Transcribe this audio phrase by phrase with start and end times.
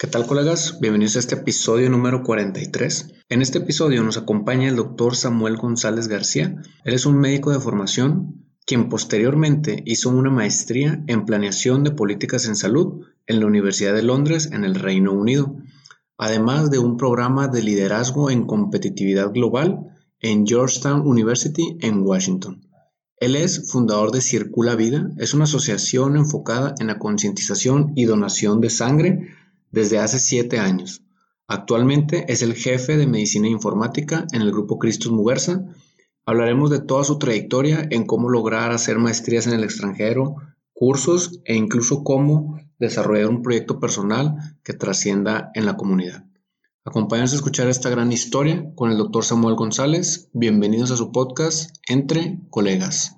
[0.00, 0.78] ¿Qué tal colegas?
[0.78, 3.14] Bienvenidos a este episodio número 43.
[3.30, 6.54] En este episodio nos acompaña el doctor Samuel González García.
[6.84, 12.46] Él es un médico de formación quien posteriormente hizo una maestría en planeación de políticas
[12.46, 15.56] en salud en la Universidad de Londres en el Reino Unido,
[16.16, 19.80] además de un programa de liderazgo en competitividad global
[20.20, 22.68] en Georgetown University en Washington.
[23.16, 28.60] Él es fundador de Circula Vida, es una asociación enfocada en la concientización y donación
[28.60, 29.37] de sangre
[29.70, 31.02] desde hace siete años.
[31.46, 35.64] Actualmente es el jefe de medicina informática en el grupo Cristus Muguerza.
[36.26, 40.36] Hablaremos de toda su trayectoria en cómo lograr hacer maestrías en el extranjero,
[40.74, 46.24] cursos e incluso cómo desarrollar un proyecto personal que trascienda en la comunidad.
[46.84, 50.30] Acompáñanos a escuchar esta gran historia con el doctor Samuel González.
[50.32, 53.17] Bienvenidos a su podcast Entre Colegas.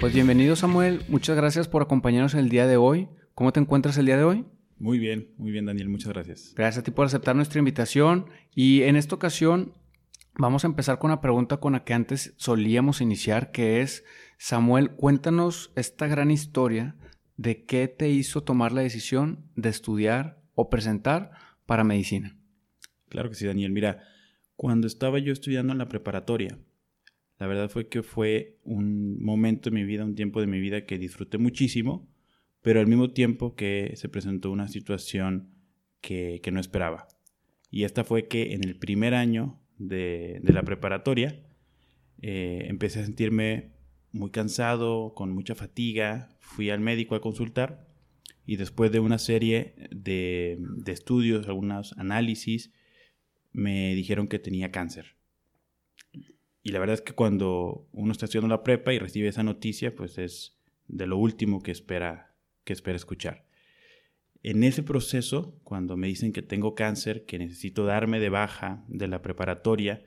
[0.00, 3.10] Pues bienvenido Samuel, muchas gracias por acompañarnos el día de hoy.
[3.34, 4.46] ¿Cómo te encuentras el día de hoy?
[4.78, 6.54] Muy bien, muy bien Daniel, muchas gracias.
[6.56, 8.24] Gracias a ti por aceptar nuestra invitación
[8.54, 9.74] y en esta ocasión
[10.38, 14.02] vamos a empezar con una pregunta con la que antes solíamos iniciar, que es,
[14.38, 16.96] Samuel, cuéntanos esta gran historia
[17.36, 21.32] de qué te hizo tomar la decisión de estudiar o presentar
[21.66, 22.38] para medicina.
[23.10, 23.70] Claro que sí, Daniel.
[23.70, 24.02] Mira,
[24.56, 26.58] cuando estaba yo estudiando en la preparatoria,
[27.40, 30.84] la verdad fue que fue un momento de mi vida, un tiempo de mi vida
[30.84, 32.06] que disfruté muchísimo,
[32.60, 35.48] pero al mismo tiempo que se presentó una situación
[36.02, 37.08] que, no esperaba.
[37.70, 41.42] Y esta fue que en el primer año de, la preparatoria
[42.20, 43.72] eh, empecé a sentirme
[44.12, 47.88] muy cansado, con mucha fatiga, fui al médico a consultar
[48.44, 52.70] y después de una serie de, de estudios, algunos análisis,
[53.52, 55.19] me dijeron que tenía cáncer.
[56.62, 59.94] Y la verdad es que cuando uno está estudiando la prepa y recibe esa noticia,
[59.94, 60.58] pues es
[60.88, 63.46] de lo último que espera, que espera escuchar.
[64.42, 69.06] En ese proceso, cuando me dicen que tengo cáncer, que necesito darme de baja de
[69.06, 70.02] la preparatoria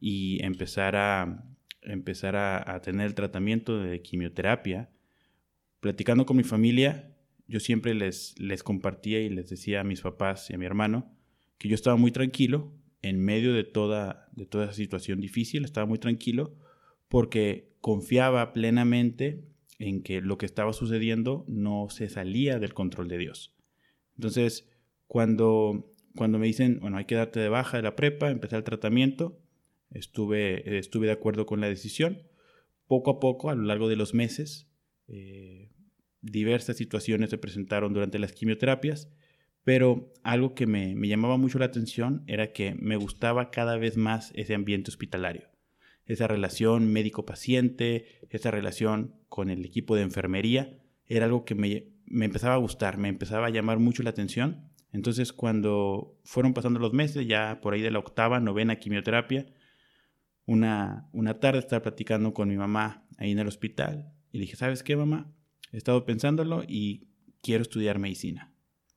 [0.00, 1.44] y empezar a,
[1.82, 4.90] empezar a, tener el tratamiento de quimioterapia,
[5.80, 7.16] platicando con mi familia,
[7.48, 11.12] yo siempre les, les compartía y les decía a mis papás y a mi hermano
[11.58, 12.72] que yo estaba muy tranquilo
[13.08, 16.54] en medio de toda, de toda esa situación difícil, estaba muy tranquilo
[17.08, 19.44] porque confiaba plenamente
[19.78, 23.54] en que lo que estaba sucediendo no se salía del control de Dios.
[24.16, 24.68] Entonces,
[25.06, 28.64] cuando, cuando me dicen, bueno, hay que darte de baja de la prepa, empezar el
[28.64, 29.38] tratamiento,
[29.90, 32.22] estuve, estuve de acuerdo con la decisión.
[32.86, 34.68] Poco a poco, a lo largo de los meses,
[35.08, 35.70] eh,
[36.22, 39.10] diversas situaciones se presentaron durante las quimioterapias
[39.66, 44.30] pero algo que me, llamaba mucho la atención era que me gustaba cada vez más
[44.36, 45.48] ese ambiente hospitalario,
[46.04, 52.54] esa relación médico-paciente, esa relación con el equipo de enfermería, era algo que me, empezaba
[52.54, 54.70] a gustar, me empezaba a llamar mucho la atención.
[54.92, 59.46] Entonces cuando fueron pasando los meses, ya por ahí de la octava, novena quimioterapia,
[60.44, 64.84] una, una tarde estaba platicando con mi mamá ahí en el hospital y dije, ¿sabes
[64.84, 65.34] qué, mamá?
[65.72, 67.08] He estado pensándolo y
[67.42, 68.52] quiero estudiar medicina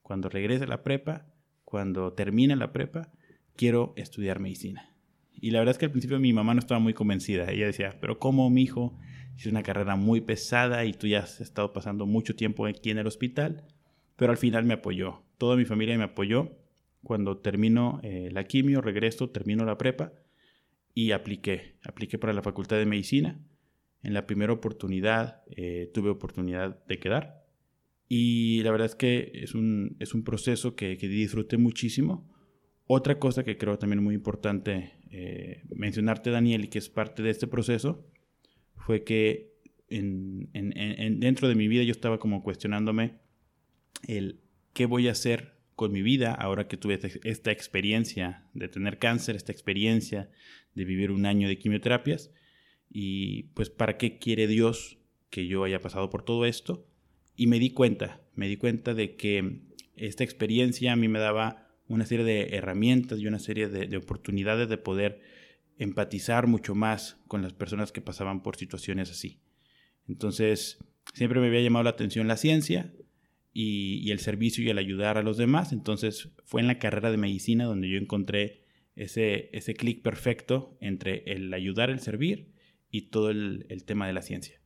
[0.10, 1.28] cuando regrese a la prepa,
[1.64, 3.12] cuando termine la prepa,
[3.56, 4.96] quiero estudiar medicina.
[5.36, 7.52] Y la verdad es que al principio mi mamá no estaba muy convencida.
[7.52, 8.98] Ella decía, pero ¿cómo, mi hijo?
[9.38, 12.98] Es una carrera muy pesada y tú ya has estado pasando mucho tiempo aquí en
[12.98, 13.68] el hospital.
[14.16, 15.22] Pero al final me apoyó.
[15.38, 16.58] Toda mi familia me apoyó.
[17.04, 20.14] Cuando termino eh, la quimio, regreso, termino la prepa
[20.96, 21.76] y apliqué.
[21.84, 23.40] Apliqué para la Facultad de Medicina.
[24.02, 27.39] En la primera oportunidad eh, tuve oportunidad de quedar.
[28.12, 32.28] Y la verdad es que es un, es un proceso que, que, disfruté muchísimo.
[32.88, 37.30] Otra cosa que creo también muy importante eh, mencionarte, Daniel, y que es parte de
[37.30, 38.10] este proceso,
[38.76, 39.54] fue que
[39.90, 43.20] en, en, dentro de mi vida yo estaba como cuestionándome
[44.08, 44.40] el
[44.74, 49.36] qué voy a hacer con mi vida ahora que tuve esta experiencia de tener cáncer,
[49.36, 50.32] esta experiencia
[50.74, 52.32] de vivir un año de quimioterapias,
[52.90, 54.98] y pues para qué quiere Dios
[55.30, 56.89] que yo haya pasado por todo esto
[57.40, 59.62] y me di cuenta, me di cuenta de que
[59.96, 64.68] esta experiencia a mí me daba una serie de herramientas y una serie de, oportunidades
[64.68, 65.22] de poder
[65.78, 69.40] empatizar mucho más con las personas que pasaban por situaciones así.
[70.06, 70.80] Entonces,
[71.14, 72.94] siempre me había llamado la atención la ciencia
[73.54, 75.72] y, el servicio y el ayudar a los demás.
[75.72, 78.66] Entonces, fue en la carrera de medicina donde yo encontré
[78.98, 82.52] ese, ese clic perfecto entre el ayudar, el servir
[82.92, 84.59] y todo el tema de la ciencia.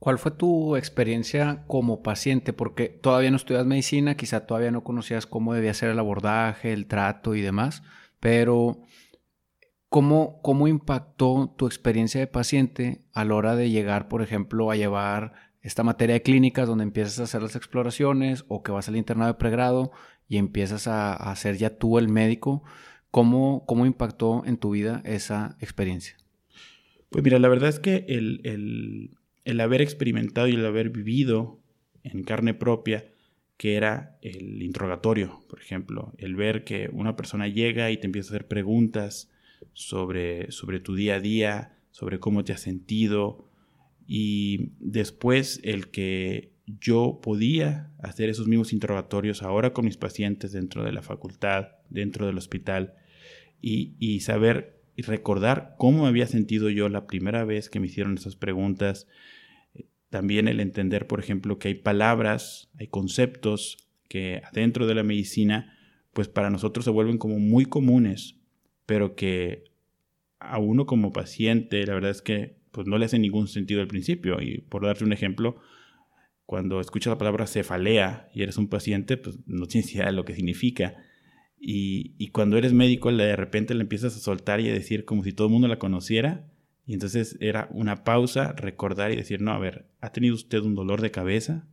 [0.00, 2.52] ¿Cuál fue tu experiencia como paciente?
[2.52, 6.86] Porque todavía no estudias medicina, quizá todavía no conocías cómo debía ser el abordaje, el
[6.86, 7.84] trato y demás,
[8.18, 8.82] pero
[9.90, 14.76] ¿Cómo, ¿Cómo impactó tu experiencia de paciente a la hora de llegar, por ejemplo, a
[14.76, 15.32] llevar
[15.62, 19.32] esta materia de clínicas donde empiezas a hacer las exploraciones o que vas al internado
[19.32, 19.90] de pregrado
[20.28, 22.62] y empiezas a, ser ya tú el médico?
[23.10, 26.16] ¿Cómo, ¿Cómo impactó en tu vida esa experiencia?
[27.08, 29.18] Pues mira, la verdad es que el, el,
[29.58, 31.58] haber experimentado y el haber vivido
[32.04, 33.10] en carne propia,
[33.56, 38.28] que era el interrogatorio, por ejemplo, el ver que una persona llega y te empieza
[38.28, 39.30] a hacer preguntas
[39.72, 43.48] sobre, sobre tu día a día, sobre cómo te has sentido,
[44.06, 50.84] y después el que yo podía hacer esos mismos interrogatorios ahora con mis pacientes dentro
[50.84, 52.94] de la facultad, dentro del hospital,
[53.60, 57.86] y, y saber y recordar cómo me había sentido yo la primera vez que me
[57.86, 59.06] hicieron esas preguntas.
[60.10, 65.76] También el entender, por ejemplo, que hay palabras, hay conceptos que adentro de la medicina,
[66.12, 68.36] pues para nosotros se vuelven como muy comunes,
[68.86, 69.70] pero que
[70.40, 73.88] a uno como paciente, la verdad es que pues no le hace ningún sentido al
[73.88, 74.40] principio.
[74.40, 75.56] Y por darte un ejemplo,
[76.46, 80.24] cuando escuchas la palabra cefalea y eres un paciente, pues no tienes idea de lo
[80.24, 80.96] que significa.
[81.62, 85.32] Y, cuando eres médico, de repente le empiezas a soltar y a decir como si
[85.32, 86.49] todo el mundo la conociera.
[86.90, 90.74] Y entonces era una pausa, recordar y decir, no, a ver, ¿ha tenido usted un
[90.74, 91.68] dolor de cabeza?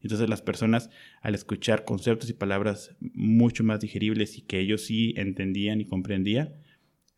[0.00, 0.88] Entonces las personas
[1.20, 6.54] al escuchar conceptos y palabras mucho más digeribles y que ellos sí entendían y comprendían,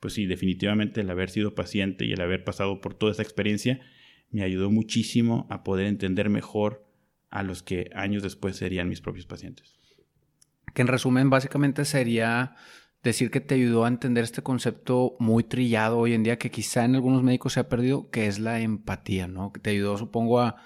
[0.00, 3.82] pues sí, definitivamente el haber sido paciente y el haber pasado por toda esa experiencia
[4.32, 6.90] me ayudó muchísimo a poder entender mejor
[7.30, 9.78] a los que años después serían mis propios pacientes
[10.74, 12.54] que en resumen básicamente sería
[13.02, 16.84] decir que te ayudó a entender este concepto muy trillado hoy en día que quizá
[16.84, 19.52] en algunos médicos se ha perdido, que es la empatía, ¿no?
[19.52, 20.56] Que te ayudó, supongo, a...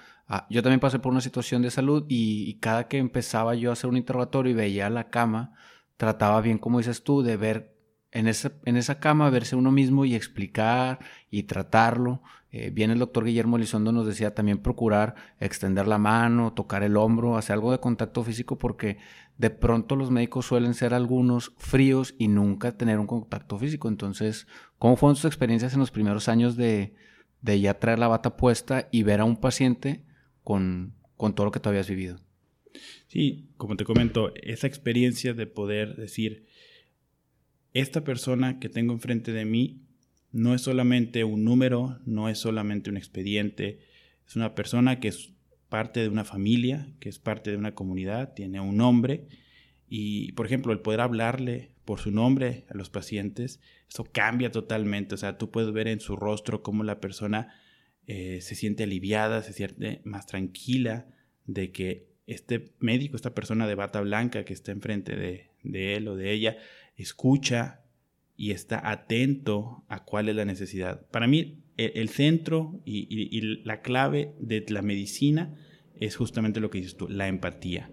[0.49, 3.73] yo también pasé por una situación de salud y, y, cada que empezaba yo a
[3.73, 5.53] hacer un interrogatorio y veía la cama,
[5.97, 7.73] trataba bien, como dices tú, de ver
[8.13, 10.99] en esa, en esa cama, verse uno mismo y explicar
[11.31, 12.21] y tratarlo.
[12.51, 16.95] Eh, bien el doctor Guillermo Elizondo nos decía también procurar extender la mano, tocar el
[16.97, 18.99] hombro, hacer algo de contacto físico porque
[19.37, 23.87] de pronto los médicos suelen ser algunos fríos y nunca tener un contacto físico.
[23.87, 24.47] Entonces,
[24.77, 26.93] ¿cómo fueron tus experiencias en los primeros años de,
[27.41, 30.03] de ya traer la bata puesta y ver a un paciente
[30.43, 32.19] con, con todo lo que tú habías vivido?
[33.07, 36.45] Sí, como te comento, esa experiencia de poder decir,
[37.73, 39.81] esta persona que tengo enfrente de mí
[40.31, 43.79] no es solamente un número, no es solamente un expediente,
[44.27, 45.11] es una persona que
[45.73, 49.25] parte de una familia, que es parte de una comunidad, tiene un nombre
[49.89, 53.59] y, por ejemplo, el poder hablarle por su nombre a los pacientes,
[53.89, 57.59] eso cambia totalmente, o sea, tú puedes ver en su rostro cómo la persona
[58.05, 61.07] eh, se siente aliviada, se siente más tranquila
[61.47, 66.07] de que este médico, esta persona de bata blanca que está enfrente de, de él
[66.07, 66.57] o de ella,
[66.97, 67.81] escucha
[68.37, 71.07] y está atento a cuál es la necesidad.
[71.09, 75.55] Para mí, e, el, centro y, la clave de la medicina
[75.99, 77.91] es justamente lo que dices tú, la empatía.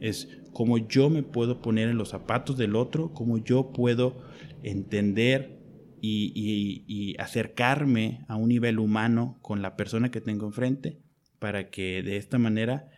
[0.00, 4.22] Es cómo yo me puedo poner en los zapatos del otro, cómo yo puedo
[4.62, 5.58] entender
[6.00, 10.98] y, y acercarme a un nivel humano con la persona que tengo enfrente
[11.38, 12.88] para que de esta manera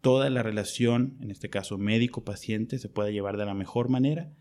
[0.00, 4.32] toda la relación, en este caso médico-paciente, se pueda llevar de la mejor manera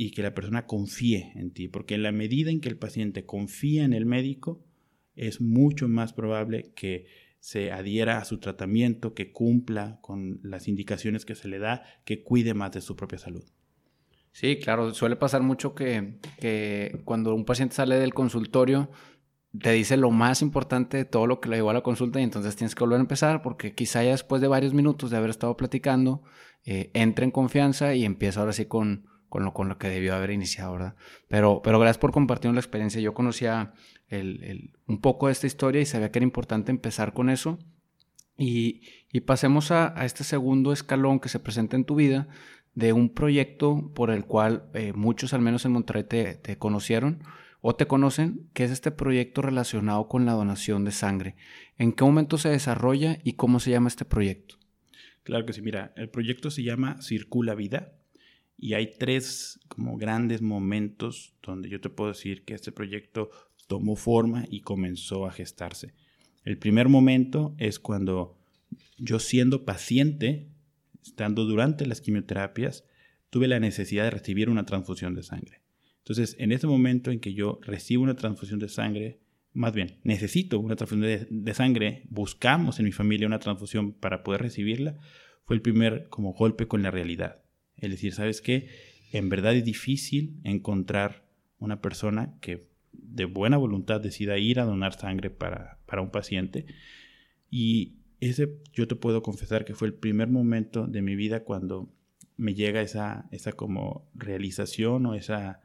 [0.00, 3.26] y que la persona confíe en ti, porque en la medida en que el paciente
[3.26, 4.64] confía en el médico,
[5.16, 7.06] es mucho más probable que
[7.40, 12.22] se adhiera a su tratamiento, que cumpla con las indicaciones que se le da, que
[12.22, 13.44] cuide más de su propia salud.
[14.30, 18.90] Sí, claro, suele pasar mucho que, que cuando un paciente sale del consultorio,
[19.58, 22.22] te dice lo más importante de todo lo que le llevó a la consulta y
[22.22, 25.30] entonces tienes que volver a empezar porque quizá ya después de varios minutos de haber
[25.30, 26.22] estado platicando,
[26.64, 30.14] eh, entra en confianza y empieza ahora sí con, con lo, con lo que debió
[30.14, 30.94] haber iniciado, ¿verdad?
[31.28, 33.00] Pero, pero gracias por compartir la experiencia.
[33.00, 33.72] Yo conocía
[34.08, 37.58] el, un poco de esta historia y sabía que era importante empezar con eso.
[38.36, 38.82] Y,
[39.12, 42.28] y pasemos a, a, este segundo escalón que se presenta en tu vida
[42.74, 47.24] de un proyecto por el cual eh, muchos, al menos en Monterrey, te, te, conocieron
[47.60, 51.34] o te conocen, que es este proyecto relacionado con la donación de sangre.
[51.76, 54.54] ¿En qué momento se desarrolla y cómo se llama este proyecto?
[55.24, 57.97] Claro que sí, mira, el proyecto se llama Circula Vida
[58.58, 63.30] y hay tres como grandes momentos donde yo te puedo decir que este proyecto
[63.68, 65.94] tomó forma y comenzó a gestarse.
[66.44, 68.36] El primer momento es cuando
[68.98, 70.48] yo siendo paciente,
[71.04, 72.84] estando durante las quimioterapias,
[73.30, 75.60] tuve la necesidad de recibir una transfusión de sangre.
[75.98, 79.20] Entonces, en ese momento en que yo recibo una transfusión de sangre,
[79.52, 84.42] más bien, necesito una transfusión de, sangre, buscamos en mi familia una transfusión para poder
[84.42, 84.96] recibirla,
[85.44, 87.42] fue el primer como golpe con la realidad.
[87.80, 88.68] Es decir, ¿sabes qué?
[89.12, 91.24] En verdad es difícil encontrar
[91.58, 96.66] una persona que de buena voluntad decida ir a donar sangre para, para un paciente.
[97.50, 101.92] Y ese yo te puedo confesar que fue el primer momento de mi vida cuando
[102.36, 105.60] me llega esa, esa como realización o esa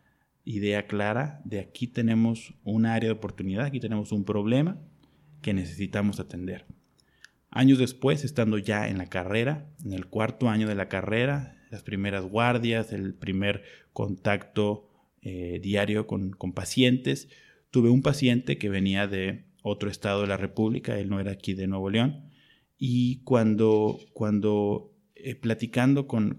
[0.45, 4.77] idea clara de aquí tenemos un área de oportunidad, aquí tenemos un problema
[5.41, 6.65] que necesitamos atender.
[7.49, 11.81] Años después, estando ya en la carrera, en el cuarto año de la carrera, las
[11.81, 13.63] primeras guardias, el primer
[13.93, 14.87] contacto
[15.23, 17.29] eh, diario con, pacientes,
[17.71, 21.55] tuve un paciente que venía de otro estado de la República, él no era aquí
[21.55, 22.29] de Nuevo León,
[22.77, 26.35] y cuando, cuando eh, platicando con,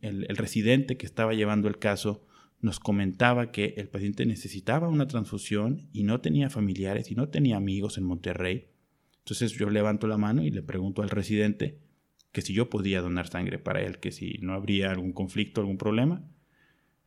[0.00, 2.24] el, el, residente que estaba llevando el caso,
[2.60, 7.58] nos comentaba que el paciente necesitaba una transfusión y no tenía familiares y no tenía
[7.58, 8.68] amigos en Monterrey.
[9.18, 11.80] Entonces yo levanto la mano y le pregunto al residente
[12.34, 15.78] que si yo podía donar sangre para él, que si no habría algún conflicto, algún
[15.78, 16.28] problema.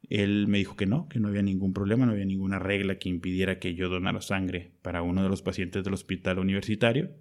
[0.09, 3.09] Él me dijo que no, que no había ningún problema, no había ninguna regla que
[3.09, 7.11] impidiera que yo donara sangre para uno de los pacientes del hospital universitario.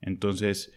[0.00, 0.72] Entonces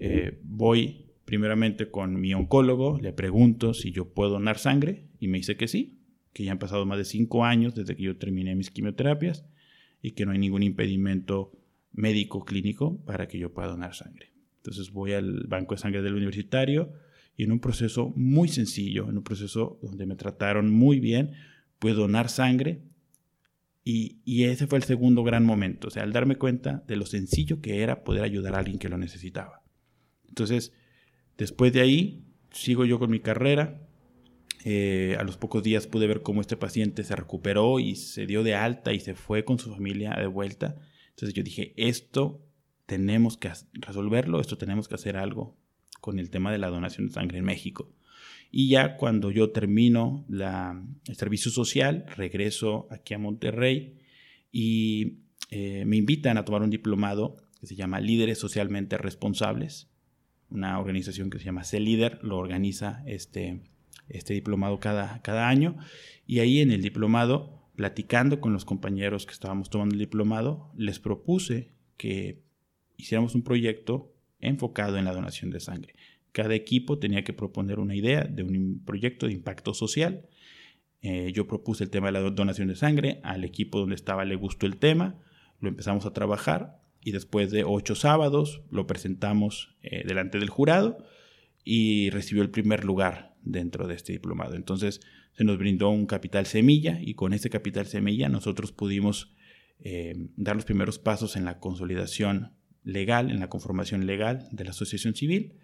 [0.00, 5.38] eh, voy primeramente con mi oncólogo, le pregunto si yo puedo donar sangre y me
[5.38, 6.00] dice que sí,
[6.32, 9.46] que ya han pasado más de cinco años desde que yo terminé mis quimioterapias
[10.02, 11.52] y que no hay ningún impedimento
[11.92, 14.33] médico clínico para que yo pueda donar sangre.
[14.64, 16.90] Entonces voy al banco de sangre del universitario
[17.36, 21.32] y en un proceso muy sencillo, en un proceso donde me trataron muy bien,
[21.78, 22.80] pude donar sangre
[23.84, 27.04] y, y, ese fue el segundo gran momento, o sea, al darme cuenta de lo
[27.04, 29.62] sencillo que era poder ayudar a alguien que lo necesitaba.
[30.26, 30.72] Entonces,
[31.36, 33.86] después de ahí, sigo yo con mi carrera,
[34.64, 38.42] eh, a los pocos días pude ver cómo este paciente se recuperó y se dio
[38.42, 40.76] de alta y se fue con su familia de vuelta.
[41.10, 42.43] Entonces yo dije, esto
[42.86, 45.56] tenemos que resolverlo, esto tenemos que hacer algo
[46.00, 47.90] con el tema de la donación de sangre en México.
[48.50, 53.98] Y ya cuando yo termino la, el servicio social, regreso aquí a Monterrey
[54.52, 59.88] y eh, me invitan a tomar un diplomado que se llama Líderes Socialmente Responsables,
[60.50, 63.62] una organización que se llama C-Líder, lo organiza este,
[64.08, 65.76] este diplomado cada, cada año.
[66.26, 71.00] Y ahí en el diplomado, platicando con los compañeros que estábamos tomando el diplomado, les
[71.00, 72.43] propuse que
[72.96, 75.94] hiciéramos un proyecto enfocado en la donación de sangre.
[76.32, 80.26] Cada equipo tenía que proponer una idea de un proyecto de impacto social.
[81.00, 84.36] Eh, yo propuse el tema de la donación de sangre, al equipo donde estaba le
[84.36, 85.20] gustó el tema,
[85.60, 91.04] lo empezamos a trabajar y después de ocho sábados lo presentamos eh, delante del jurado
[91.62, 94.54] y recibió el primer lugar dentro de este diplomado.
[94.54, 95.00] Entonces
[95.32, 99.34] se nos brindó un capital semilla y con ese capital semilla nosotros pudimos
[99.80, 102.52] eh, dar los primeros pasos en la consolidación
[102.84, 105.58] legal, en la conformación legal de la asociación civil.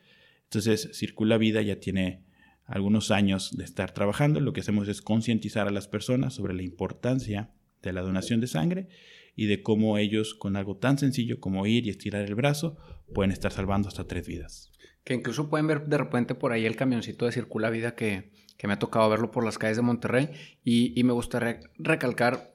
[0.45, 2.25] Entonces Circula Vida ya tiene
[2.65, 4.41] algunos años de estar trabajando.
[4.41, 7.51] Lo que hacemos es concientizar a las personas sobre la importancia
[7.83, 8.89] de la donación de sangre
[9.37, 12.77] y de cómo ellos con algo tan sencillo como ir y estirar el brazo
[13.15, 14.71] pueden estar salvando hasta tres vidas.
[15.05, 18.75] Que incluso pueden ver de repente por ahí el camioncito de Circula Vida que, me
[18.75, 20.31] ha tocado verlo por las calles de Monterrey.
[20.63, 22.55] Y, me gustaría recalcar,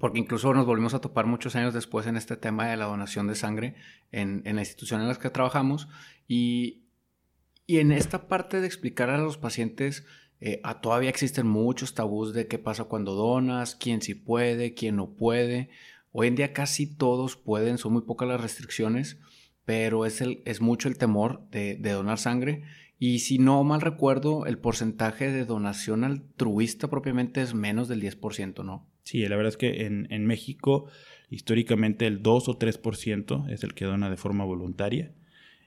[0.00, 3.28] porque incluso nos volvimos a topar muchos años después en este tema de la donación
[3.28, 3.76] de sangre
[4.10, 5.88] en, la institución en la que trabajamos.
[6.26, 6.86] Y,
[7.68, 10.04] en esta parte de explicar a los pacientes,
[10.40, 15.10] eh, todavía existen muchos tabús de qué pasa cuando donas, quién sí puede, quién no
[15.10, 15.70] puede.
[16.10, 19.20] Hoy en día casi todos pueden, son muy pocas las restricciones
[19.70, 22.64] pero es, el, es mucho el temor de, donar sangre.
[22.98, 28.64] Y si no mal recuerdo, el porcentaje de donación altruista propiamente es menos del 10%,
[28.64, 28.89] ¿no?
[29.10, 30.86] Sí, la verdad es que en, México
[31.30, 35.10] históricamente el 2 o 3% es el que dona de forma voluntaria.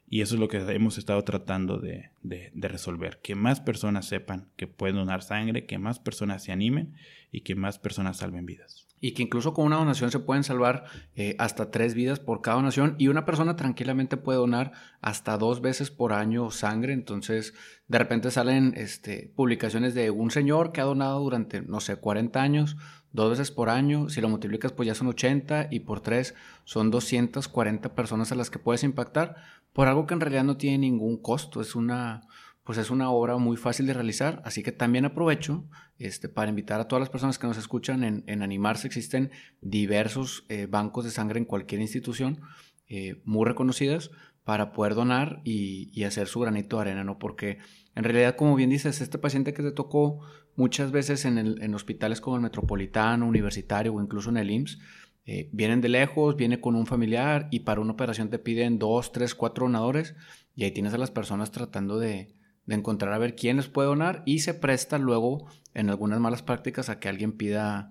[0.07, 2.11] Y eso es lo que hemos estado tratando de,
[2.53, 3.19] resolver.
[3.21, 6.93] Que más personas sepan que pueden donar sangre, que más personas se animen
[7.33, 8.87] y que más personas salven vidas.
[9.01, 10.85] Y que incluso con una donación se pueden salvar
[11.17, 12.95] eh, hasta tres vidas por cada donación.
[12.97, 14.71] Y una persona tranquilamente puede donar
[15.01, 16.93] hasta dos veces por año sangre.
[16.93, 17.53] Entonces,
[17.89, 22.41] de repente salen este, publicaciones de un señor que ha donado durante, no sé, 40
[22.41, 22.77] años,
[23.13, 24.09] dos veces por año.
[24.09, 28.49] Si lo multiplicas, pues ya son 80 y por tres son 240 personas a las
[28.49, 29.35] que puedes impactar
[29.73, 32.27] por algo que en realidad no tiene ningún costo, es una,
[32.63, 35.65] pues es una obra muy fácil de realizar, así que también aprovecho
[35.97, 40.67] este, para invitar a todas las personas que nos escuchan en, animarse, existen diversos eh,
[40.69, 42.41] bancos de sangre en cualquier institución
[42.87, 44.11] eh, muy reconocidas
[44.43, 47.17] para poder donar y, hacer su granito de arena, ¿no?
[47.17, 47.59] Porque
[47.95, 50.19] en realidad, como bien dices, este paciente que te tocó
[50.55, 54.79] muchas veces en, en hospitales como el Metropolitano, Universitario o incluso en el IMSS,
[55.25, 59.13] eh, vienen de lejos, viene con un familiar y para una operación te piden dos,
[59.13, 60.15] tres, cuatro donadores
[60.53, 63.87] y ahí tienes a las personas tratando de, de encontrar a ver quién les puede
[63.87, 67.89] donar y se presta luego en algunas malas prácticas a que alguien pida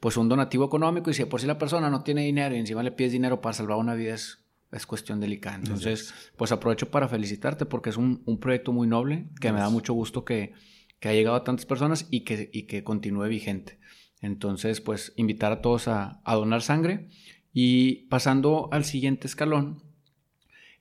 [0.00, 2.82] pues un donativo económico y si por si la persona no tiene dinero y encima
[2.82, 4.38] le pides dinero para salvar una vida es,
[4.72, 5.56] es cuestión delicada.
[5.56, 9.68] Entonces, pues aprovecho para felicitarte porque es un, un proyecto muy noble que me da
[9.68, 10.54] mucho gusto que,
[11.02, 13.76] que ha llegado a tantas personas y que, y que continúe vigente.
[14.20, 17.08] Entonces, pues invitar a todos a, a donar sangre
[17.52, 19.82] y pasando al siguiente escalón,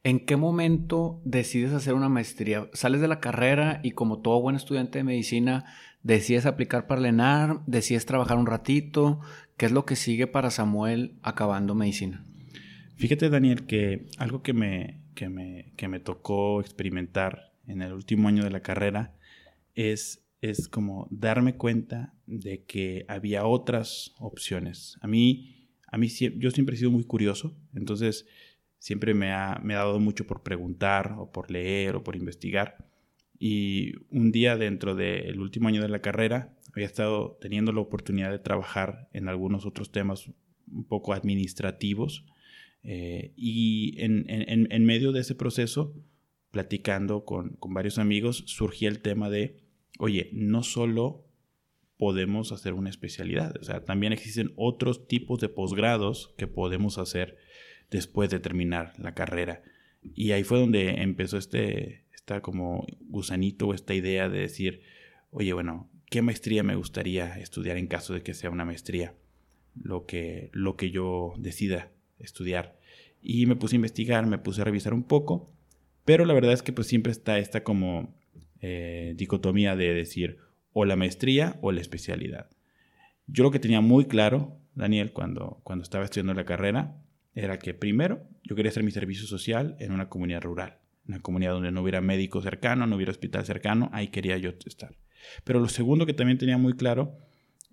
[0.03, 2.67] ¿En qué momento decides hacer una maestría?
[2.73, 5.65] ¿Sales de la carrera y como todo buen estudiante de medicina
[6.01, 9.19] decides aplicar para el decides trabajar un ratito?
[9.57, 12.25] ¿Qué es lo que sigue para Samuel acabando medicina?
[12.95, 18.27] Fíjate Daniel que algo que me, que me, que me tocó experimentar en el último
[18.27, 19.13] año de la carrera
[19.75, 24.97] es, es como darme cuenta de que había otras opciones.
[25.01, 28.25] A mí, a mí yo siempre he sido muy curioso, entonces
[28.79, 32.89] siempre me ha, me ha dado mucho por preguntar o por leer o por investigar.
[33.37, 38.31] Y un día dentro del último año de la carrera había estado teniendo la oportunidad
[38.31, 40.27] de trabajar en algunos otros temas
[40.71, 42.25] un poco administrativos.
[42.83, 45.93] Eh, y en, en, en, medio de ese proceso,
[46.51, 49.57] platicando con, con varios amigos, surgía el tema de,
[49.99, 51.25] oye, no solo
[51.97, 57.37] podemos hacer una especialidad, o sea, también existen otros tipos de posgrados que podemos hacer
[57.91, 59.61] después de terminar la carrera.
[60.15, 64.81] Y ahí fue donde empezó este, esta como gusanito o esta idea de decir,
[65.29, 69.13] oye, bueno, ¿qué maestría me gustaría estudiar en caso de que sea una maestría?
[69.75, 72.79] Lo que, lo que yo decida estudiar.
[73.21, 75.51] Y me puse a investigar, me puse a revisar un poco,
[76.05, 78.15] pero la verdad es que pues siempre está esta como
[78.59, 80.37] eh, dicotomía de decir
[80.73, 82.49] o la maestría o la especialidad.
[83.27, 87.01] Yo lo que tenía muy claro, Daniel, cuando, cuando estaba estudiando la carrera,
[87.33, 91.53] era que primero yo quería hacer mi servicio social en una comunidad rural, una comunidad
[91.53, 94.97] donde no hubiera médico cercano, no hubiera hospital cercano, ahí quería yo estar.
[95.43, 97.17] Pero lo segundo que también tenía muy claro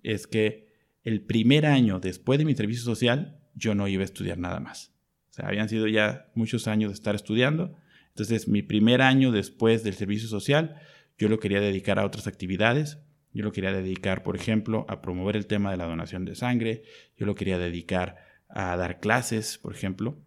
[0.03, 0.69] es que
[1.03, 4.93] el primer año después de mi servicio social yo no iba a estudiar nada más.
[5.29, 7.75] O sea, habían sido ya muchos años de estar estudiando.
[8.19, 10.75] Entonces, mi primer año después del servicio social,
[11.17, 12.99] yo lo quería dedicar a otras actividades.
[13.31, 16.83] Yo lo quería dedicar, por ejemplo, a promover el tema de la donación de sangre.
[17.15, 18.17] Yo lo quería dedicar
[18.49, 20.19] a dar clases, por ejemplo.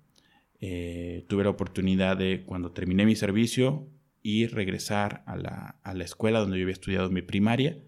[0.58, 3.90] Eh, tuve la oportunidad de, cuando terminé mi servicio,
[4.22, 7.78] ir, regresar a la, a la, escuela donde yo había estudiado mi primaria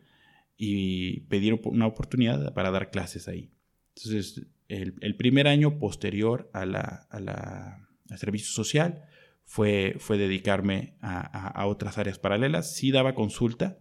[0.58, 3.48] y pedir una oportunidad para dar clases ahí.
[3.96, 9.04] Entonces, el, el primer año posterior a la, a la, al servicio social
[9.44, 12.74] fue, fue dedicarme a, a, otras áreas paralelas.
[12.74, 13.78] Sí daba consulta,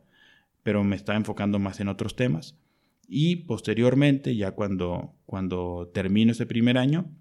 [0.61, 2.57] pero me estaba enfocando más en otros temas.
[3.07, 7.11] Y posteriormente, ya cuando, cuando termino ese primer año,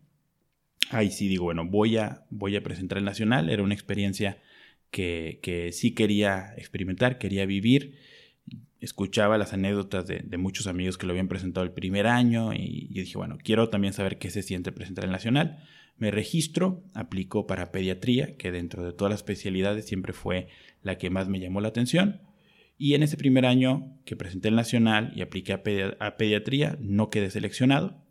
[0.90, 3.50] ahí sí digo, bueno, voy a, voy a presentar el Nacional.
[3.50, 4.40] Era una experiencia
[4.90, 7.96] que, que sí quería experimentar, quería vivir.
[8.81, 12.88] Escuchaba las anécdotas de, de, muchos amigos que lo habían presentado el primer año y
[12.92, 15.64] yo dije, bueno, quiero también saber qué se siente presentar el Nacional.
[15.96, 20.48] Me registro, aplico para pediatría, que dentro de todas las especialidades siempre fue
[20.83, 22.20] la que más me llamó la atención.
[22.78, 27.31] Y en ese primer año que presenté el nacional y apliqué a, pediatría, no quedé
[27.31, 28.02] seleccionado.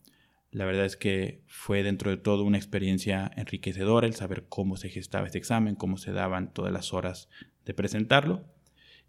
[0.52, 4.90] La verdad es que fue dentro de todo una experiencia enriquecedora el saber cómo se
[4.90, 7.30] gestaba este examen, cómo se daban todas las horas
[7.66, 8.46] de presentarlo.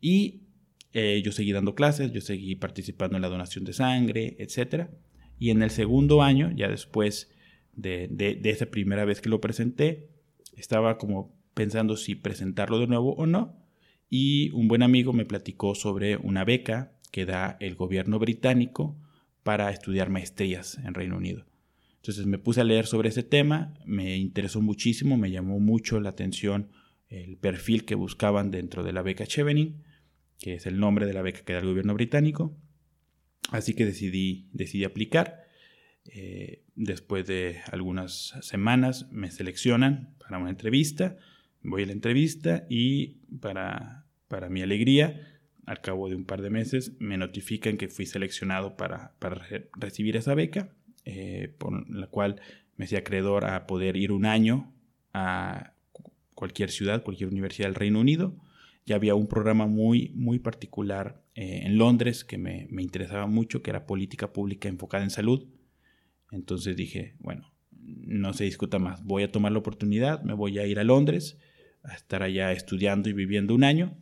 [0.00, 0.42] Y
[0.92, 4.88] eh, yo seguí dando clases, yo seguí participando en la donación de sangre, etc.
[5.38, 7.30] Y en el segundo año, ya después
[7.72, 10.08] de, de esa primera vez que lo presenté,
[10.56, 13.62] estaba como pensando si presentarlo de nuevo o no
[14.14, 18.94] y un buen amigo me platicó sobre una beca que da el gobierno británico
[19.42, 21.46] para estudiar maestrías en Reino Unido.
[21.96, 26.10] Entonces me puse a leer sobre ese tema, me interesó muchísimo, me llamó mucho la
[26.10, 26.68] atención
[27.08, 29.82] el perfil que buscaban dentro de la beca Chevening,
[30.38, 32.54] que es el nombre de la beca que da el gobierno británico.
[33.50, 35.41] Así que decidí, decidí aplicar.
[36.06, 41.16] Eh, después de algunas semanas me seleccionan para una entrevista.
[41.62, 45.28] Voy a la entrevista y para para mi alegría,
[45.66, 49.12] al cabo de un par de meses me notifican que fui seleccionado para,
[49.74, 50.70] recibir esa beca,
[51.04, 52.40] eh, por la cual
[52.78, 54.72] me hacía acreedor a poder ir un año
[55.12, 55.74] a
[56.34, 58.34] cualquier ciudad, cualquier universidad del Reino Unido.
[58.86, 63.62] Ya había un programa muy, muy particular eh, en Londres que me, me interesaba mucho,
[63.62, 65.46] que era política pública enfocada en salud.
[66.32, 70.66] Entonces dije, bueno, no se discuta más, voy a tomar la oportunidad, me voy a
[70.66, 71.38] ir a Londres,
[71.84, 73.96] a estar allá estudiando y viviendo un año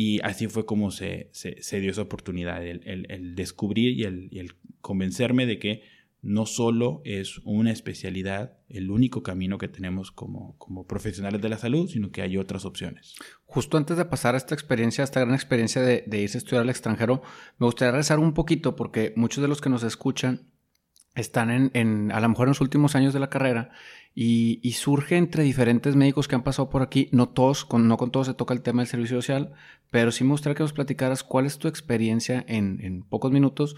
[0.00, 5.44] y así fue como se, se, dio esa oportunidad, el, el, descubrir y, el, convencerme
[5.44, 5.82] de que
[6.22, 11.58] no solo es una especialidad, el único camino que tenemos como, como, profesionales de la
[11.58, 13.16] salud, sino que hay otras opciones.
[13.44, 17.22] Justo antes de pasar esta experiencia, esta gran experiencia de, irse a estudiar al extranjero,
[17.58, 20.48] me gustaría rezar un poquito porque muchos de los que nos escuchan
[21.20, 23.70] están en, en a lo mejor en los últimos años de la carrera
[24.14, 28.10] y, surge entre diferentes médicos que han pasado por aquí, no todos, con, no con
[28.10, 29.52] todos se toca el tema del servicio social,
[29.90, 33.76] pero sí me gustaría que nos platicaras cuál es tu experiencia en, en pocos minutos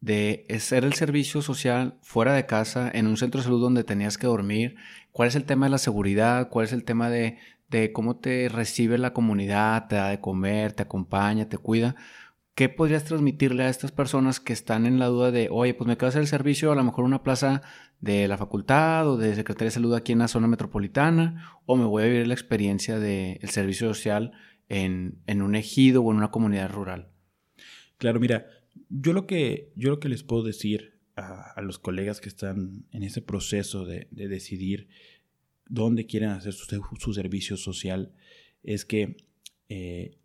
[0.00, 4.16] de ser el servicio social fuera de casa, en un centro de salud donde tenías
[4.16, 4.76] que dormir,
[5.12, 8.48] cuál es el tema de la seguridad, cuál es el tema de, de cómo te
[8.48, 11.96] recibe la comunidad, te da de comer, te acompaña, te cuida.
[12.54, 15.96] ¿Qué podrías transmitirle a estas personas que están en la duda de, oye, pues me
[15.96, 17.62] quedo hacer el servicio, a lo mejor una plaza
[18.00, 21.86] de la facultad o de Secretaría de Salud aquí en la zona metropolitana, o me
[21.86, 24.32] voy a vivir la experiencia del servicio social
[24.68, 27.08] en, en un ejido o en una comunidad rural?
[27.96, 28.46] Claro, mira,
[28.88, 33.02] yo lo que, yo lo que les puedo decir a, los colegas que están en
[33.02, 34.88] ese proceso de, decidir
[35.66, 38.12] dónde quieren hacer su, servicio social
[38.62, 39.16] es que
[39.68, 40.18] eh,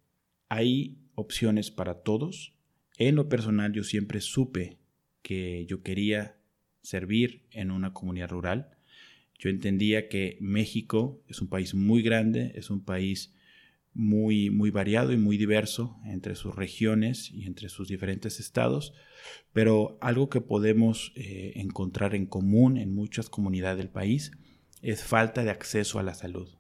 [0.50, 2.54] hay opciones para todos.
[2.98, 4.78] En lo personal yo siempre supe
[5.24, 6.38] que yo quería
[6.84, 8.78] servir en una comunidad rural.
[9.40, 13.34] Yo entendía que México es un país muy grande, es un país
[13.94, 18.94] muy, muy variado y muy diverso entre sus regiones y entre sus diferentes estados,
[19.54, 24.32] pero algo que podemos eh, encontrar en común en muchas comunidades del país
[24.84, 26.57] es falta de acceso a la salud.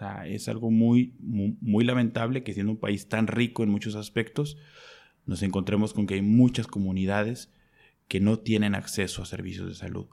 [0.00, 4.56] Sea, es algo muy, muy, lamentable que siendo un país tan rico en muchos aspectos,
[5.26, 7.52] nos encontremos con que hay muchas comunidades
[8.08, 10.06] que no tienen acceso a servicios de salud.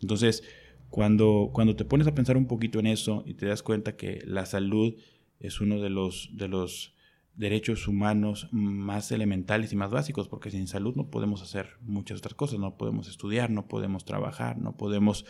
[0.00, 0.44] Entonces,
[0.88, 4.22] cuando, cuando te pones a pensar un poquito en eso y te das cuenta que
[4.24, 4.94] la salud
[5.40, 6.94] es uno de los, de los
[7.34, 12.34] derechos humanos más elementales y más básicos, porque sin salud no podemos hacer muchas otras
[12.34, 15.26] cosas, no podemos estudiar, no podemos trabajar, no podemos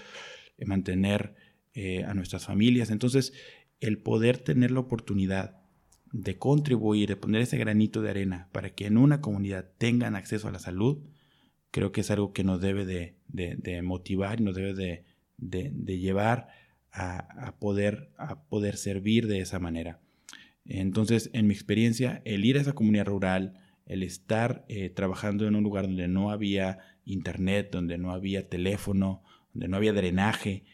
[0.59, 1.37] eh, mantener
[1.73, 2.91] eh, a nuestras familias.
[2.91, 3.33] Entonces,
[3.81, 5.61] el poder tener la oportunidad
[6.13, 10.47] de contribuir, de poner ese granito de arena para que en una comunidad tengan acceso
[10.47, 10.99] a la salud,
[11.73, 15.05] creo que es algo que nos debe de, motivar y nos debe
[15.37, 16.47] de, llevar
[16.93, 18.11] a, poder,
[18.77, 20.01] servir de esa manera.
[20.65, 25.57] Entonces, en mi experiencia, el ir a esa comunidad rural, el estar eh, trabajando en
[25.57, 30.65] un lugar donde no había internet, donde no había teléfono, donde no había drenaje,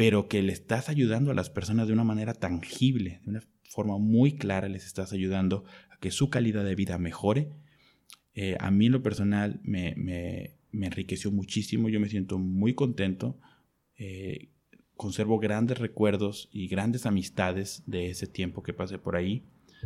[0.00, 3.98] pero que le estás ayudando a las personas de una manera tangible, de una forma
[3.98, 7.50] muy clara, les estás ayudando a que su calidad de vida mejore.
[8.32, 13.38] Eh, a mí en lo personal me, enriqueció muchísimo, yo me siento muy contento.
[13.98, 14.48] Eh,
[14.96, 19.44] conservo grandes recuerdos y grandes amistades de ese tiempo que pasé por ahí.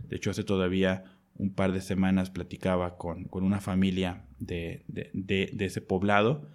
[0.08, 4.84] De hecho, hace todavía un par de semanas platicaba con, una familia de,
[5.58, 6.48] ese poblado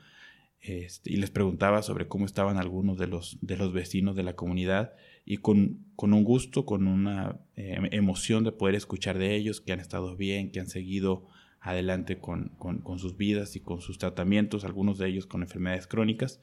[0.62, 4.36] este, y les preguntaba sobre cómo estaban algunos de los, de los vecinos de la
[4.36, 4.94] comunidad
[5.26, 9.72] y con, con un gusto, con una eh, emoción de poder escuchar de ellos, que
[9.72, 11.28] han estado bien, que han seguido
[11.62, 16.42] adelante con, con sus vidas y con sus tratamientos, algunos de ellos con enfermedades crónicas.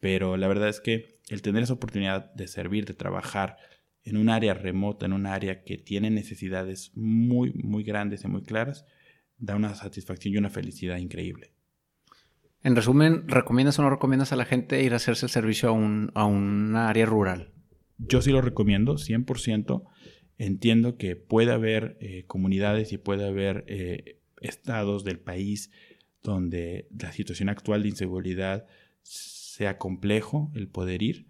[0.00, 3.56] Pero la verdad es que el tener esa oportunidad de servir, de trabajar
[4.04, 8.42] en un área remota, en un área que tiene necesidades muy, muy grandes y muy
[8.42, 8.86] claras,
[9.38, 11.55] da una satisfacción y una felicidad increíble.
[12.66, 15.72] En resumen, ¿recomiendas o no recomiendas a la gente ir a hacerse el servicio a
[15.72, 16.10] un,
[16.74, 17.52] a área rural?
[17.96, 19.84] Yo sí lo recomiendo, 100%.
[20.36, 25.70] Entiendo que puede haber eh, comunidades y puede haber eh, estados del país
[26.24, 28.66] donde la situación actual de inseguridad
[29.02, 31.28] sea complejo el poder ir,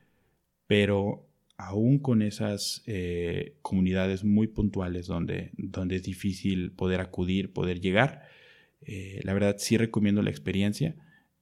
[0.67, 7.83] pero aún con esas eh, comunidades muy puntuales donde, donde es difícil poder acudir, poder
[7.83, 8.23] llegar,
[9.23, 10.97] la verdad sí recomiendo la experiencia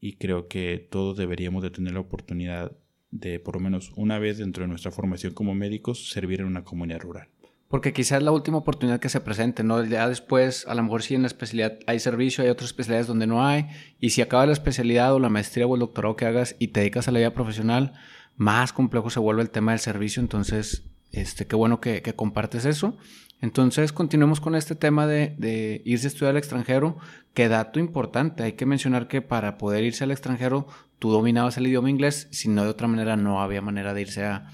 [0.05, 2.73] y creo que todos deberíamos de tener la oportunidad
[3.11, 6.63] de por lo menos una vez dentro de nuestra formación como médicos servir en una
[6.63, 7.29] comunidad rural.
[7.69, 9.83] Porque quizás la última oportunidad que se presente, ¿no?
[9.83, 13.27] Ya después, a lo mejor sí en la especialidad hay servicio, hay otras especialidades donde
[13.27, 16.55] no hay, y si acaba la especialidad o la maestría o el doctorado que hagas
[16.59, 17.95] y te dedicas a la vida profesional,
[18.37, 22.99] más complejo se vuelve el tema del servicio, entonces, este, qué bueno que, compartes eso.
[23.45, 26.97] Entonces, continuemos con este tema de, irse a estudiar al extranjero.
[27.35, 30.67] Qué dato importante, hay que mencionar que para poder irse al extranjero,
[30.99, 34.25] tú dominabas el idioma inglés, si no de otra manera no había manera de irse
[34.25, 34.49] a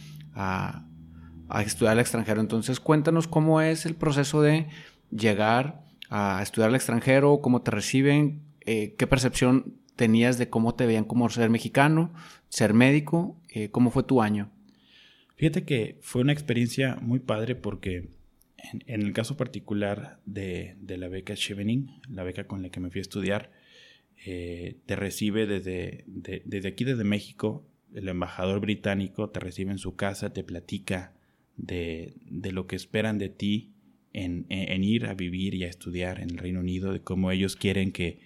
[1.50, 2.40] a estudiar al extranjero.
[2.40, 4.68] Entonces, cuéntanos cómo es el proceso de
[5.11, 10.87] llegar a estudiar al extranjero, cómo te reciben, eh, qué percepción tenías de cómo te
[10.87, 12.12] veían como ser mexicano,
[12.48, 14.50] ser médico, eh, cómo fue tu año.
[15.37, 18.09] Fíjate que fue una experiencia muy padre porque
[18.86, 23.00] en, el caso particular de, la beca Chevening, la beca con la que me fui
[23.00, 23.52] a estudiar,
[24.26, 26.04] eh, te recibe desde,
[26.66, 31.14] aquí, desde México, el embajador británico te recibe en su casa, te platica
[31.56, 33.72] de, lo que esperan de ti
[34.12, 37.92] en, ir a vivir y a estudiar en el Reino Unido, de cómo ellos quieren
[37.92, 38.20] que,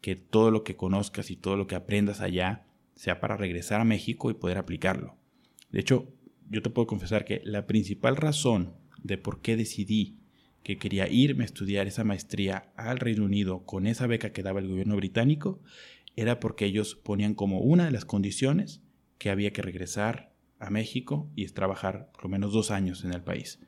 [0.00, 3.84] que todo lo que conozcas y todo lo que aprendas allá sea para regresar a
[3.84, 5.16] México y poder aplicarlo.
[5.70, 6.12] De hecho,
[6.48, 10.16] yo te puedo confesar que la principal razón de por qué decidí
[10.62, 14.60] que quería irme a estudiar esa maestría al Reino Unido con esa beca que daba
[14.60, 15.60] el gobierno británico
[16.16, 18.82] era porque ellos ponían como una de las condiciones
[19.18, 23.22] que había que regresar a México y trabajar por lo menos dos años en el
[23.22, 23.60] país.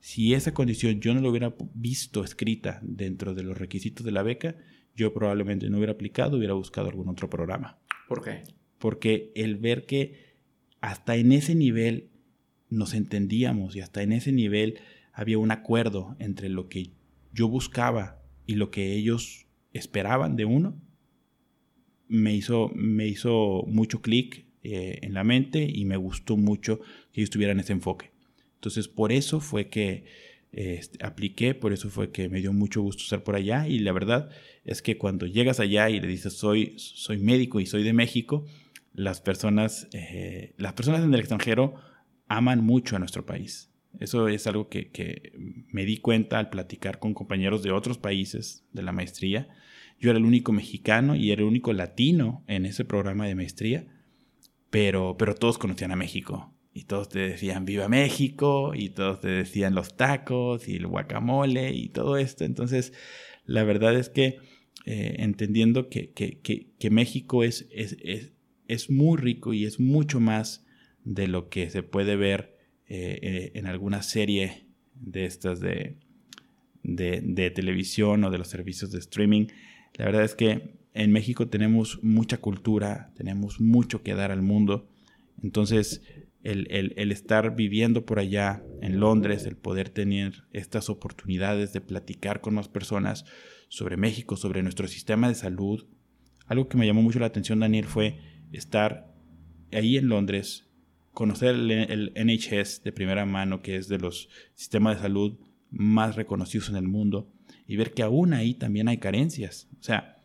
[0.00, 4.22] Si esa condición yo no lo hubiera visto escrita dentro de los requisitos de la
[4.22, 4.56] beca,
[4.94, 7.78] yo probablemente no hubiera aplicado, hubiera buscado algún otro programa.
[8.08, 8.42] ¿Por qué?
[8.78, 10.36] Porque el ver que
[10.80, 12.10] hasta en ese nivel
[12.70, 14.78] nos entendíamos y hasta en ese nivel
[15.12, 16.90] había un acuerdo entre lo que
[17.32, 20.80] yo buscaba y lo que ellos esperaban de uno,
[22.08, 26.80] me hizo, me hizo mucho clic eh, en la mente y me gustó mucho
[27.12, 28.10] que ellos tuvieran ese enfoque.
[28.54, 30.04] Entonces, por eso fue que
[30.52, 33.92] este, apliqué, por eso fue que me dio mucho gusto estar por allá y la
[33.92, 34.30] verdad
[34.64, 38.46] es que cuando llegas allá y le dices soy, soy médico y soy de México,
[38.94, 41.74] las personas, eh, las personas en el extranjero
[42.28, 43.70] aman mucho a nuestro país.
[44.00, 45.32] Eso es algo que,
[45.72, 49.48] me di cuenta al platicar con compañeros de otros países de la maestría.
[49.98, 53.86] Yo era el único mexicano y era el único latino en ese programa de maestría,
[54.70, 59.28] pero, pero todos conocían a México y todos te decían viva México y todos te
[59.28, 62.44] decían los tacos y el guacamole y todo esto.
[62.44, 62.92] Entonces,
[63.44, 64.38] la verdad es que
[64.86, 68.32] eh, entendiendo que, que, que, México es, es, es,
[68.68, 70.64] es, muy rico y es mucho más
[71.08, 72.54] de lo que se puede ver
[72.86, 75.96] eh, eh, en alguna serie de estas de,
[76.82, 79.46] de, de televisión o de los servicios de streaming.
[79.94, 84.88] La verdad es que en México tenemos mucha cultura, tenemos mucho que dar al mundo.
[85.42, 86.02] Entonces,
[86.42, 92.54] el, estar viviendo por allá en Londres, el poder tener estas oportunidades de platicar con
[92.54, 93.24] más personas
[93.68, 95.86] sobre México, sobre nuestro sistema de salud.
[96.46, 98.18] Algo que me llamó mucho la atención, Daniel, fue
[98.52, 99.14] estar
[99.72, 100.67] ahí en Londres,
[101.12, 105.38] conocer el, NHS de primera mano, que es de los sistemas de salud
[105.70, 107.30] más reconocidos en el mundo,
[107.66, 109.68] y ver que aún ahí también hay carencias.
[109.80, 110.16] O sea,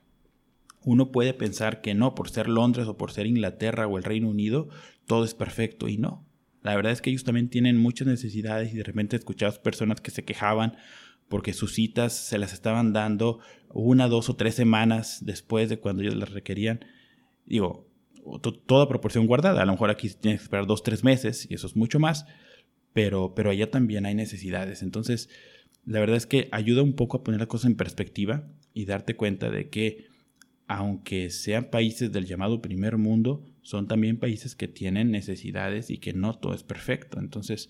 [0.83, 4.29] uno puede pensar que no, por ser Londres o por ser Inglaterra o el Reino
[4.29, 4.69] Unido,
[5.07, 6.25] todo es perfecto y no.
[6.61, 10.11] La verdad es que ellos también tienen muchas necesidades y de repente escuchamos personas que
[10.11, 10.77] se quejaban
[11.27, 16.03] porque sus citas se las estaban dando una, dos o tres semanas después de cuando
[16.03, 16.85] ellos las requerían.
[17.45, 17.89] Digo,
[18.65, 19.61] toda proporción guardada.
[19.61, 22.25] A lo mejor aquí tienes que esperar dos, tres meses y eso es mucho más,
[22.93, 24.81] pero, pero allá también hay necesidades.
[24.81, 25.29] Entonces,
[25.85, 29.15] la verdad es que ayuda un poco a poner la cosa en perspectiva y darte
[29.15, 30.07] cuenta de que
[30.67, 36.13] aunque sean países del llamado primer mundo, son también países que tienen necesidades y que
[36.13, 37.19] no todo es perfecto.
[37.19, 37.69] Entonces,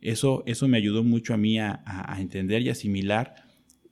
[0.00, 1.82] eso, eso me ayudó mucho a mí a,
[2.18, 3.34] entender y asimilar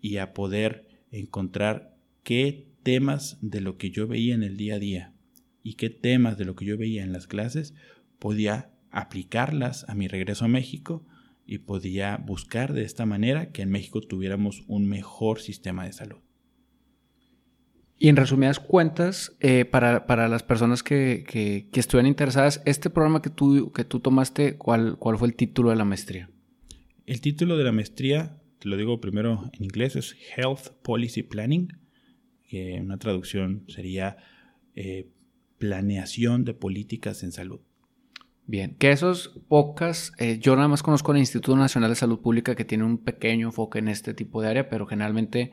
[0.01, 4.79] y a poder encontrar qué temas de lo que yo veía en el día a
[4.79, 5.15] día
[5.63, 7.75] y qué temas de lo que yo veía en las clases
[8.19, 11.07] podía aplicarlas a mi regreso a México
[11.47, 16.19] y podía buscar de esta manera que en México tuviéramos un mejor sistema de salud.
[18.01, 22.91] Y en resumidas cuentas, eh, para, para, las personas que, que, que, estuvieran interesadas, este
[22.91, 26.31] programa que tú, que tú tomaste, ¿cuál, ¿cuál fue el título de la maestría?
[27.07, 31.73] El título de la maestría, te lo digo primero en inglés, es Health Policy Planning,
[32.47, 34.17] que una traducción sería
[34.77, 35.09] eh,
[35.59, 37.61] planeación de políticas en salud.
[38.47, 42.55] Bien, que esos pocas, eh, yo nada más conozco el Instituto Nacional de Salud Pública
[42.55, 45.53] que tiene un pequeño enfoque en este tipo de área, pero generalmente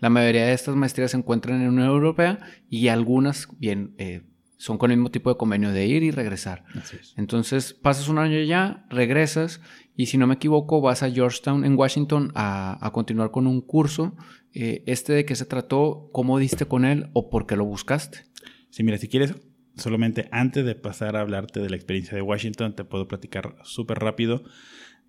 [0.00, 4.22] la mayoría de estas maestrías se encuentran en la Unión Europea y algunas, bien, eh,
[4.56, 6.64] son con el mismo tipo de convenio de ir y regresar.
[7.16, 9.60] Entonces, pasas un año allá, regresas
[9.96, 14.16] y si no me equivoco, vas a Georgetown en Washington a, continuar con un curso.
[14.52, 16.08] Eh, ¿Este de qué se trató?
[16.12, 18.29] ¿Cómo diste con él o por qué lo buscaste?
[18.70, 19.34] Sí, mira, si quieres,
[19.76, 23.98] solamente antes de pasar a hablarte de la experiencia de Washington, te puedo platicar súper
[23.98, 24.44] rápido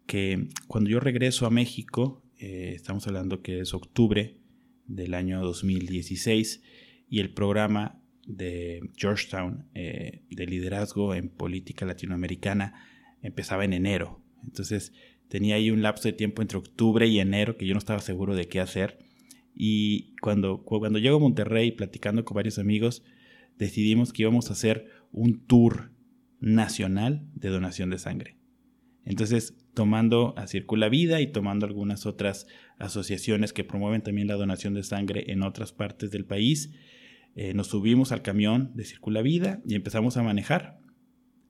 [0.08, 4.38] que cuando yo regreso a México, eh, estamos hablando que es octubre
[4.88, 6.64] del año 2016
[7.08, 12.74] y el programa de Georgetown eh, de liderazgo en política latinoamericana
[13.22, 14.24] empezaba en enero.
[14.44, 14.94] Entonces
[15.28, 18.36] tenía ahí un lapso de tiempo entre octubre y enero que yo no estaba seguro
[18.36, 19.00] de qué hacer.
[19.54, 23.04] Y cuando, cuando llego a Monterrey platicando con varios amigos,
[23.58, 25.92] decidimos que íbamos a hacer un tour
[26.40, 28.38] nacional de donación de sangre.
[29.06, 34.74] Entonces tomando a Circula Vida y tomando algunas otras asociaciones que promueven también la donación
[34.74, 36.72] de sangre en otras partes del país.
[37.36, 40.80] Eh, nos subimos al camión de Circula Vida y empezamos a manejar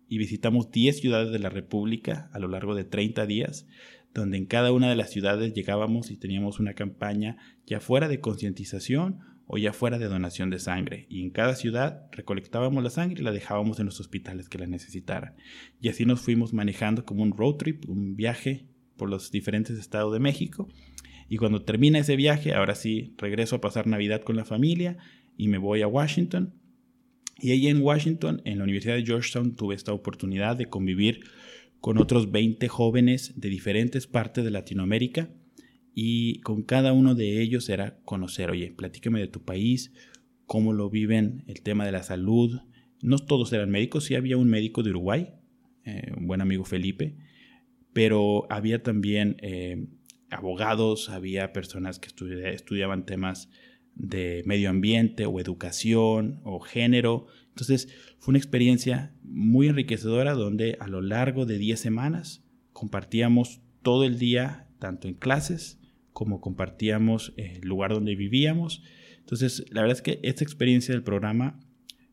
[0.07, 3.65] y visitamos 10 ciudades de la República a lo largo de 30 días,
[4.13, 8.19] donde en cada una de las ciudades llegábamos y teníamos una campaña ya fuera de
[8.19, 9.19] concientización
[9.53, 13.23] o ya fuera de donación de sangre, y en cada ciudad recolectábamos la sangre y
[13.23, 15.35] la dejábamos en los hospitales que la necesitaran.
[15.81, 20.13] Y así nos fuimos manejando como un road trip, un viaje por los diferentes estados
[20.13, 20.69] de México,
[21.27, 24.97] y cuando termina ese viaje, ahora sí, regreso a pasar Navidad con la familia
[25.37, 26.53] y me voy a Washington.
[27.39, 31.21] Y ahí en Washington, en la Universidad de Georgetown, tuve esta oportunidad de convivir
[31.79, 35.29] con otros 20 jóvenes de diferentes partes de Latinoamérica
[35.93, 39.91] y con cada uno de ellos era conocer, oye, platícame de tu país,
[40.45, 42.61] cómo lo viven, el tema de la salud.
[43.01, 45.33] No todos eran médicos, sí había un médico de Uruguay,
[45.85, 47.17] eh, un buen amigo Felipe,
[47.93, 49.87] pero había también eh,
[50.29, 52.09] abogados, había personas que
[52.53, 53.49] estudiaban temas
[53.95, 57.27] de medio ambiente o educación o género.
[57.49, 64.05] Entonces fue una experiencia muy enriquecedora donde a lo largo de 10 semanas compartíamos todo
[64.05, 65.80] el día, tanto en clases
[66.13, 68.83] como compartíamos el lugar donde vivíamos.
[69.19, 71.59] Entonces la verdad es que esta experiencia del programa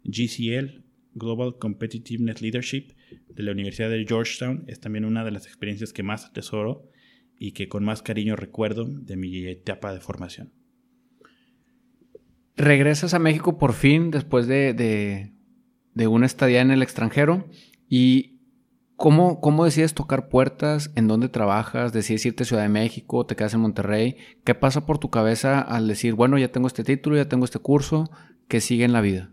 [0.04, 0.84] GCL,
[1.14, 2.92] Global Competitiveness Leadership,
[3.28, 6.90] de la Universidad de Georgetown, es también una de las experiencias que más atesoro
[7.38, 10.52] y que con más cariño recuerdo de mi etapa de formación.
[12.56, 14.74] Regresas a México por fin después de,
[15.94, 17.48] de, una estadía en el extranjero
[17.88, 18.38] y
[18.98, 20.90] ¿cómo, ¿cómo, decides tocar puertas?
[20.96, 21.94] ¿En dónde trabajas?
[21.94, 23.24] ¿Decides irte a Ciudad de México?
[23.24, 24.16] ¿Te quedas en Monterrey?
[24.44, 27.61] ¿Qué pasa por tu cabeza al decir, bueno, ya tengo este título, ya tengo este
[27.61, 28.11] curso,
[28.48, 29.32] ¿qué sigue en la vida?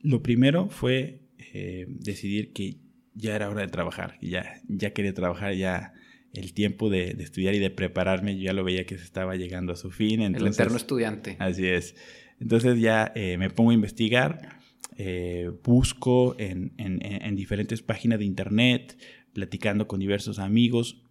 [0.00, 1.20] Lo primero fue
[1.52, 2.76] eh, decidir que
[3.14, 5.92] ya era hora de trabajar, ya, ya quería trabajar, ya
[6.32, 9.72] el tiempo de, estudiar y de prepararme, yo ya lo veía que se estaba llegando
[9.72, 10.20] a su fin.
[10.20, 11.36] el eterno estudiante.
[11.38, 11.96] Así es.
[12.40, 14.60] Entonces ya eh, me pongo a investigar,
[14.96, 16.72] eh, busco en,
[17.36, 18.98] diferentes páginas de internet,
[19.32, 21.02] platicando con diversos amigos,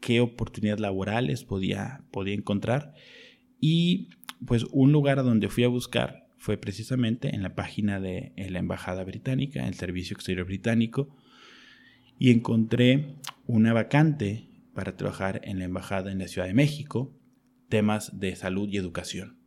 [0.00, 2.94] qué oportunidades laborales podía, podía encontrar.
[3.60, 4.08] Y
[4.46, 8.58] pues un lugar a donde fui a buscar fue precisamente en la página de la
[8.58, 11.14] Embajada Británica, el Servicio Exterior Británico,
[12.18, 13.16] y encontré
[13.46, 17.14] una vacante para trabajar en la Embajada en la Ciudad de México,
[17.68, 19.38] temas de salud y educación.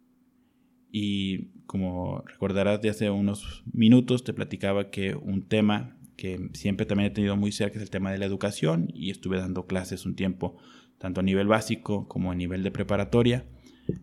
[0.91, 7.09] Y como recordarás de hace unos minutos, te platicaba que un tema que siempre también
[7.09, 10.15] he tenido muy cerca es el tema de la educación y estuve dando clases un
[10.15, 10.55] tiempo,
[10.99, 13.47] tanto a nivel básico como a nivel de preparatoria.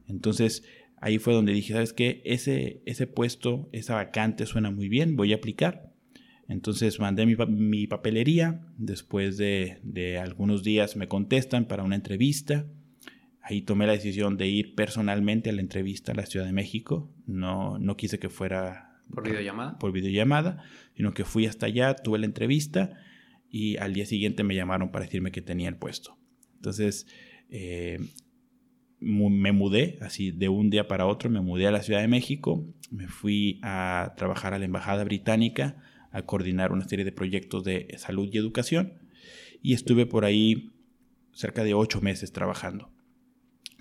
[0.08, 0.64] Entonces
[1.00, 2.22] ahí fue donde dije, ¿sabes qué?
[2.24, 5.92] Ese, ese puesto, esa vacante suena muy bien, voy a aplicar.
[6.48, 12.66] Entonces mandé mi, mi papelería, después de, de algunos días me contestan para una entrevista
[13.42, 17.10] Ahí tomé la decisión de ir personalmente a la entrevista a la Ciudad de México.
[17.26, 19.78] No, no quise que fuera por videollamada.
[19.78, 20.62] Por videollamada,
[20.94, 22.92] sino que fui hasta allá, tuve la entrevista
[23.50, 26.16] y al día siguiente me llamaron para decirme que tenía el puesto.
[26.56, 27.06] Entonces,
[27.50, 27.98] eh,
[29.00, 32.64] me mudé, así de un día para otro, me mudé a la Ciudad de México,
[32.90, 37.88] me fui a trabajar a la Embajada Británica, a coordinar una serie de proyectos de
[37.96, 38.94] salud y educación,
[39.62, 40.72] y estuve por ahí
[41.32, 42.90] cerca de ocho meses trabajando.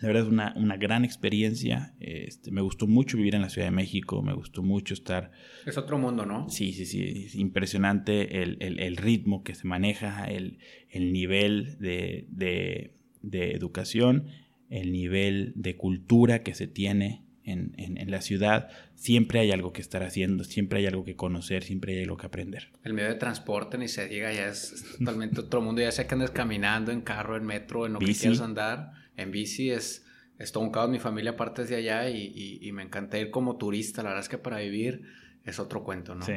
[0.02, 1.94] La verdad es una, una gran experiencia.
[2.00, 5.32] Este, me gustó mucho vivir en la Ciudad de México, me gustó mucho estar...
[5.66, 6.50] Es otro mundo, ¿no?
[6.50, 7.26] Sí, sí, sí.
[7.26, 10.60] Es impresionante el, el, el ritmo que se maneja, el,
[10.90, 14.28] el nivel de, de, de, educación,
[14.70, 18.70] el nivel de cultura que se tiene en, en, en, la ciudad.
[18.96, 22.28] Siempre hay algo que estar haciendo, siempre hay algo que conocer, siempre hay algo que
[22.28, 22.72] aprender.
[22.86, 25.82] El medio de transporte ni se diga, ya es totalmente otro mundo.
[25.82, 29.32] Ya sea que andes caminando, en carro, en metro, en lo que quieras andar en
[29.32, 30.06] bici es,
[30.38, 30.90] es todo un caos.
[30.90, 34.04] Mi familia parte de allá y, me encanta ir como turista.
[34.04, 35.04] La verdad es que para vivir
[35.44, 36.26] es otro cuento, ¿no?
[36.26, 36.34] Sí.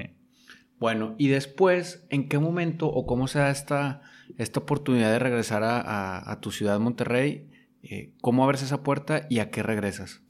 [0.79, 4.03] Bueno, y después, ¿en qué momento o cómo se da esta,
[4.37, 7.49] esta oportunidad de regresar a, tu ciudad, Monterrey?
[7.85, 10.23] Eh, ¿Cómo abres esa puerta y a qué regresas?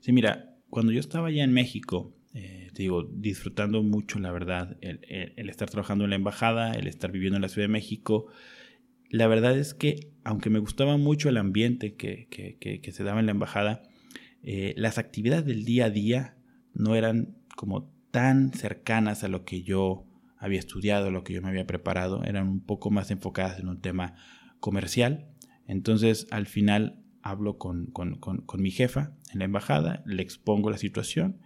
[0.00, 4.76] Sí, mira, cuando yo estaba allá en México, eh, te digo, disfrutando mucho, la verdad,
[4.80, 5.00] el,
[5.36, 8.26] el, estar trabajando en la embajada, el estar viviendo en la Ciudad de México,
[9.10, 13.26] la verdad es que, aunque me gustaba mucho el ambiente que, que, se daba en
[13.26, 13.82] la embajada,
[14.42, 16.36] eh, las actividades del día a día
[16.72, 20.06] no eran como tan cercanas a lo que yo
[20.38, 23.68] había estudiado, a lo que yo me había preparado, eran un poco más enfocadas en
[23.68, 24.14] un tema
[24.60, 25.26] comercial.
[25.66, 30.78] Entonces, al final hablo con, con, con, mi jefa en la embajada, le expongo la
[30.78, 31.40] situación,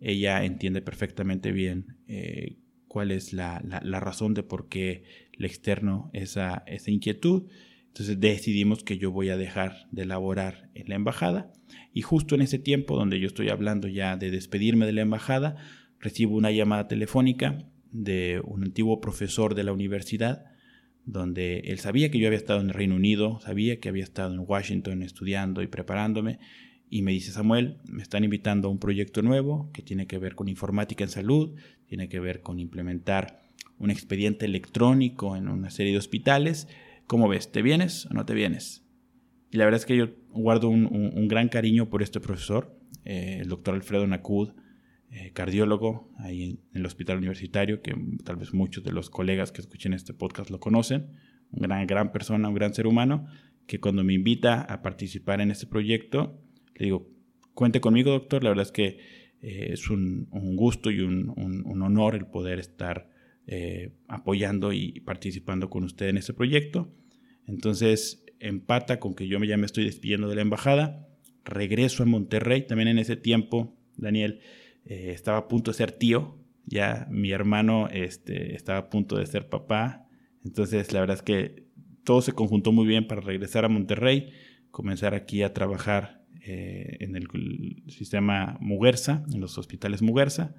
[0.00, 2.58] ella entiende perfectamente bien eh,
[2.96, 3.60] cuál es la,
[4.00, 7.42] razón de por qué le externo esa, esa inquietud.
[7.88, 11.52] Entonces decidimos que yo voy a dejar de laborar en la embajada
[11.92, 15.56] y justo en ese tiempo donde yo estoy hablando ya de despedirme de la embajada,
[16.00, 20.46] recibo una llamada telefónica de un antiguo profesor de la universidad
[21.04, 24.32] donde él sabía que yo había estado en el Reino Unido, sabía que había estado
[24.32, 26.38] en Washington estudiando y preparándome
[26.88, 30.34] y me dice Samuel, me están invitando a un proyecto nuevo que tiene que ver
[30.34, 31.56] con informática en salud,
[31.86, 33.42] tiene que ver con implementar
[33.78, 36.68] un expediente electrónico en una serie de hospitales
[37.06, 37.52] ¿Cómo ves?
[37.52, 38.84] ¿Te vienes o no te vienes?
[39.52, 43.48] Y la verdad es que yo guardo un, gran cariño por este profesor, eh, el
[43.48, 44.54] doctor Alfredo Nacud,
[45.12, 49.60] eh, cardiólogo ahí en, el hospital universitario, que tal vez muchos de los colegas que
[49.60, 51.12] escuchen este podcast lo conocen,
[51.52, 53.26] una gran, gran persona, un gran ser humano,
[53.68, 56.42] que cuando me invita a participar en este proyecto,
[56.74, 57.08] le digo,
[57.54, 58.98] cuente conmigo doctor, la verdad es que
[59.42, 63.08] eh, es un, gusto y un, honor el poder estar
[63.46, 66.92] eh, apoyando y participando con usted en este proyecto.
[67.46, 71.08] Entonces empata con que yo ya me estoy despidiendo de la embajada,
[71.44, 74.40] regreso a Monterrey, también en ese tiempo, Daniel,
[74.84, 79.26] eh, estaba a punto de ser tío, ya mi hermano este, estaba a punto de
[79.26, 80.08] ser papá,
[80.44, 81.66] entonces la verdad es que
[82.04, 84.32] todo se conjuntó muy bien para regresar a Monterrey,
[84.70, 87.28] comenzar aquí a trabajar eh, en el
[87.88, 90.54] sistema Muguerza, en los hospitales Muguerza,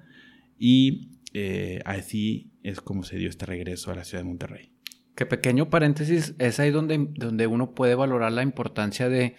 [0.58, 4.72] y eh, así es como se dio este regreso a la ciudad de Monterrey.
[5.14, 9.36] Qué pequeño paréntesis, es ahí donde, donde uno puede valorar la importancia de...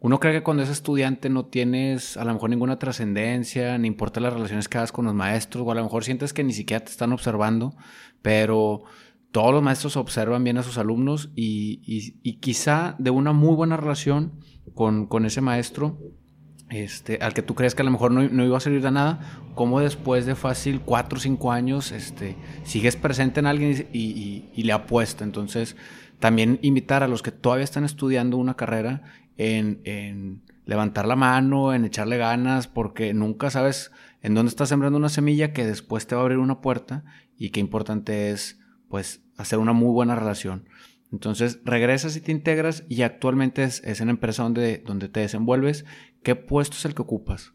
[0.00, 4.18] Uno cree que cuando es estudiante no tienes a lo mejor ninguna trascendencia, ni importa
[4.20, 6.82] las relaciones que hagas con los maestros, o a lo mejor sientes que ni siquiera
[6.82, 7.76] te están observando,
[8.22, 8.84] pero
[9.32, 11.80] todos los maestros observan bien a sus alumnos y,
[12.22, 14.40] y, quizá de una muy buena relación
[14.74, 15.98] con, con ese maestro
[16.70, 19.18] este, al que tú crees que a lo mejor no, iba a servir de nada,
[19.56, 24.72] como después de fácil cuatro o cinco años este, sigues presente en alguien y, le
[24.72, 25.24] apuesta.
[25.24, 25.76] Entonces,
[26.20, 29.02] también invitar a los que todavía están estudiando una carrera
[29.36, 33.90] en, levantar la mano, en echarle ganas, porque nunca sabes
[34.22, 37.02] en dónde estás sembrando una semilla que después te va a abrir una puerta
[37.36, 40.68] y qué importante es pues hacer una muy buena relación.
[41.12, 45.20] Entonces regresas y te integras y actualmente es, es en la empresa donde, donde te
[45.20, 45.84] desenvuelves.
[46.22, 47.52] ¿Qué puesto es el que ocupas?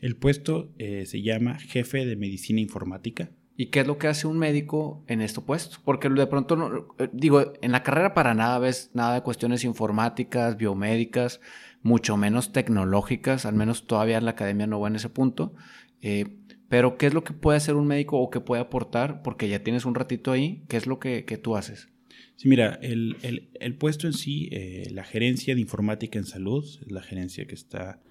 [0.00, 3.30] El puesto eh, se llama jefe de medicina informática.
[3.56, 5.78] ¿Y qué es lo que hace un médico en este puesto?
[5.84, 9.64] Porque de pronto, no, eh, digo, en la carrera para nada ves nada de cuestiones
[9.64, 11.40] informáticas, biomédicas,
[11.82, 15.54] mucho menos tecnológicas, al menos todavía en la academia no va en ese punto.
[16.02, 16.36] Eh,
[16.68, 19.22] pero, ¿qué es lo que puede hacer un médico o qué puede aportar?
[19.22, 21.88] Porque ya tienes un ratito ahí, ¿qué es lo que, que tú haces?
[22.36, 27.02] Sí, mira, el, puesto en sí, eh, la gerencia de informática en salud, es la
[27.02, 28.02] gerencia que está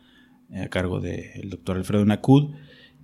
[0.51, 2.55] eh, a cargo del doctor Alfredo Nacud,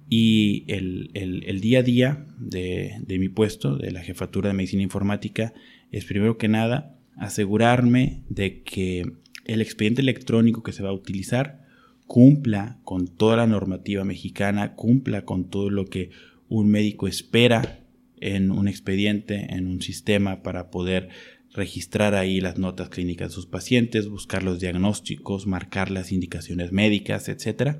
[0.10, 5.54] y el, día a día de, de, mi puesto, de la jefatura de medicina informática,
[5.92, 9.14] es primero que nada asegurarme de que
[9.46, 11.62] el expediente electrónico que se va a utilizar
[12.08, 16.10] cumpla con toda la normativa mexicana, cumpla con todo lo que
[16.50, 17.81] un médico espera
[18.22, 21.10] en un expediente, en un sistema para poder
[21.54, 27.28] registrar ahí las notas clínicas de sus pacientes, buscar los diagnósticos, marcar las indicaciones médicas,
[27.28, 27.80] etc.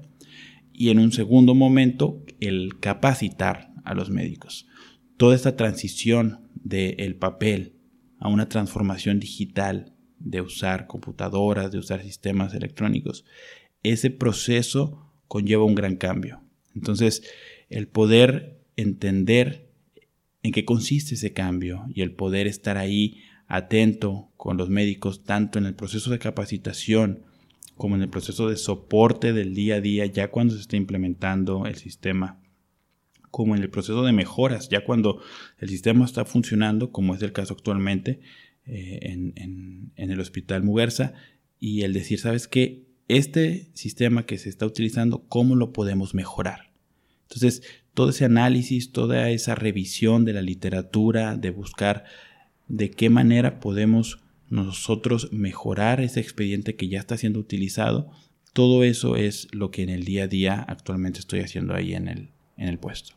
[0.74, 4.68] Y en un segundo momento, el capacitar a los médicos.
[5.18, 7.76] Toda esta transición del papel
[8.20, 13.26] a una transformación digital, de usar computadoras, de usar sistemas electrónicos,
[13.82, 16.44] ese proceso conlleva un gran cambio.
[16.76, 17.24] Entonces,
[17.70, 19.71] el poder entender
[20.44, 25.60] en qué consiste ese cambio y el poder estar ahí atento con los médicos, tanto
[25.60, 27.24] en el proceso de capacitación
[27.76, 31.66] como en el proceso de soporte del día a día, ya cuando se está implementando
[31.66, 32.40] el sistema,
[33.32, 35.22] como en el proceso de mejoras, ya cuando
[35.58, 38.20] el sistema está funcionando, como es el caso actualmente
[38.66, 41.14] eh, en, el Hospital Muguerza,
[41.60, 42.86] y el decir, ¿sabes qué?
[43.08, 46.72] Este sistema que se está utilizando, ¿cómo lo podemos mejorar?
[47.24, 47.64] Entonces,
[47.94, 52.06] todo ese análisis, toda esa revisión de la literatura, de buscar
[52.68, 54.20] de qué manera podemos
[54.50, 58.12] nosotros mejorar ese expediente que ya está siendo utilizado,
[58.54, 62.08] todo eso es lo que en el día a día actualmente estoy haciendo ahí en
[62.08, 63.16] el, en el puesto.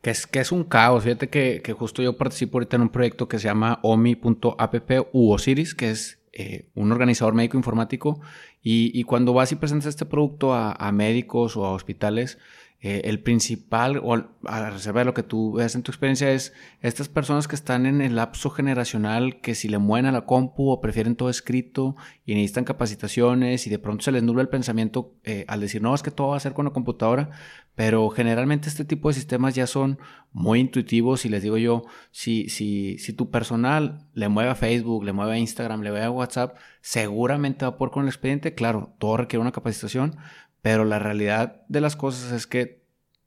[0.00, 1.04] Que es, que es un caos.
[1.04, 5.74] Fíjate que, justo yo participo ahorita en un proyecto que se llama omi.app u Osiris,
[5.74, 8.20] que es eh, un organizador médico informático.
[8.62, 12.38] Y, cuando vas y presentas este producto a médicos o a hospitales,
[12.82, 14.14] eh, el principal, o
[14.46, 18.00] a reserva lo que tú ves en tu experiencia, es estas personas que están en
[18.00, 22.32] el lapso generacional que si le mueven a la compu o prefieren todo escrito y
[22.32, 26.02] necesitan capacitaciones y de pronto se les nubla el pensamiento eh, al decir, no, es
[26.02, 27.28] que todo va a ser con la computadora,
[27.74, 29.98] pero generalmente este tipo de sistemas ya son
[30.32, 35.04] muy intuitivos y les digo yo, si, si, si tu personal le mueve a Facebook,
[35.04, 38.54] le mueve a Instagram, le mueve a WhatsApp, seguramente va a poder con el expediente,
[38.54, 40.16] claro, todo requiere una capacitación,
[40.62, 42.80] pero la realidad de las cosas es que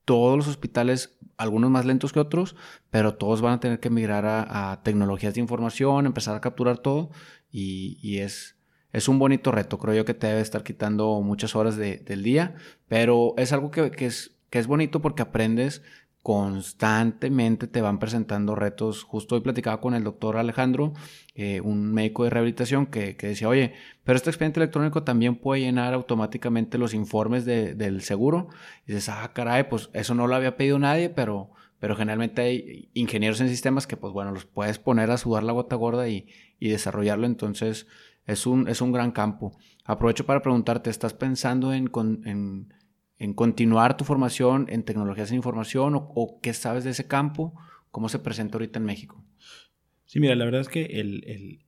[0.06, 2.56] todos los hospitales, algunos más lentos que otros,
[2.90, 7.10] pero todos van a tener que migrar a, tecnologías de información, empezar a capturar todo
[7.52, 8.58] y, es,
[8.92, 9.78] es un bonito reto.
[9.78, 12.56] Creo yo que te debe estar quitando muchas horas del día,
[12.88, 15.82] pero es algo que, es, que es bonito porque aprendes
[16.24, 19.04] constantemente te van presentando retos.
[19.04, 20.94] Justo hoy platicaba con el doctor Alejandro,
[21.36, 23.74] eh, un médico de rehabilitación, que, decía, oye,
[24.06, 28.48] pero este expediente electrónico también puede llenar automáticamente los informes del seguro.
[28.88, 32.90] Y dices, ah, caray, pues eso no lo había pedido nadie, pero, pero generalmente hay
[32.94, 36.26] ingenieros en sistemas que, pues bueno, los puedes poner a sudar la gota gorda y,
[36.62, 37.26] desarrollarlo.
[37.26, 37.86] Entonces,
[38.26, 39.58] es un, es un gran campo.
[39.84, 41.92] Aprovecho para preguntarte, ¿estás pensando en,
[42.24, 42.74] en
[43.24, 47.54] en continuar tu formación en tecnologías de información o, qué sabes de ese campo,
[47.90, 49.24] cómo se presenta ahorita en México.
[50.06, 50.84] Sí, mira, la verdad es que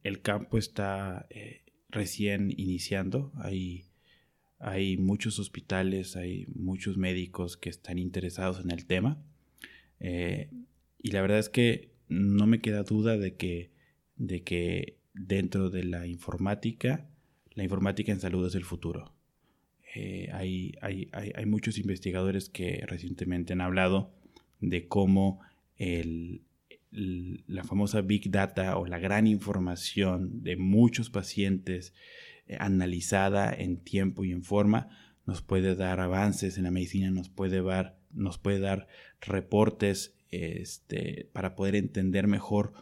[0.03, 3.31] el, campo está eh, recién iniciando.
[3.37, 3.85] Hay,
[4.59, 9.23] hay muchos hospitales, hay muchos médicos que están interesados en el tema.
[10.01, 10.49] Eh,
[11.01, 13.71] y la verdad es que no me queda duda de que,
[14.17, 17.07] de que dentro de la informática,
[17.51, 19.14] la informática en salud es el futuro.
[19.97, 24.11] Eh, hay, hay, hay, muchos investigadores que recientemente han hablado
[24.59, 25.39] de cómo
[26.91, 31.93] la famosa Big Data o la gran información de muchos pacientes
[32.47, 34.89] eh, analizada en tiempo y en forma
[35.25, 38.87] nos puede dar avances en la medicina, nos puede dar, nos puede dar
[39.21, 42.73] reportes este, para poder entender mejor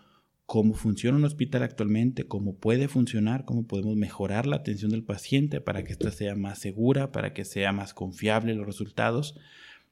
[0.45, 5.61] cómo funciona un hospital actualmente, cómo puede funcionar, cómo podemos mejorar la atención del paciente
[5.61, 9.39] para que ésta sea más segura, para que sea más confiable los resultados.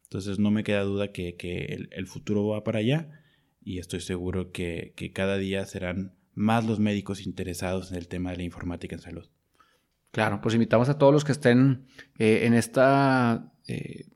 [0.04, 3.10] Entonces no me queda duda que, el, futuro va para allá
[3.64, 8.38] y estoy seguro que, cada día serán más los médicos interesados en el tema de
[8.38, 9.30] la informática en salud.
[10.12, 11.86] Claro, pues invitamos a todos los que estén
[12.20, 14.08] eh, en esta eh,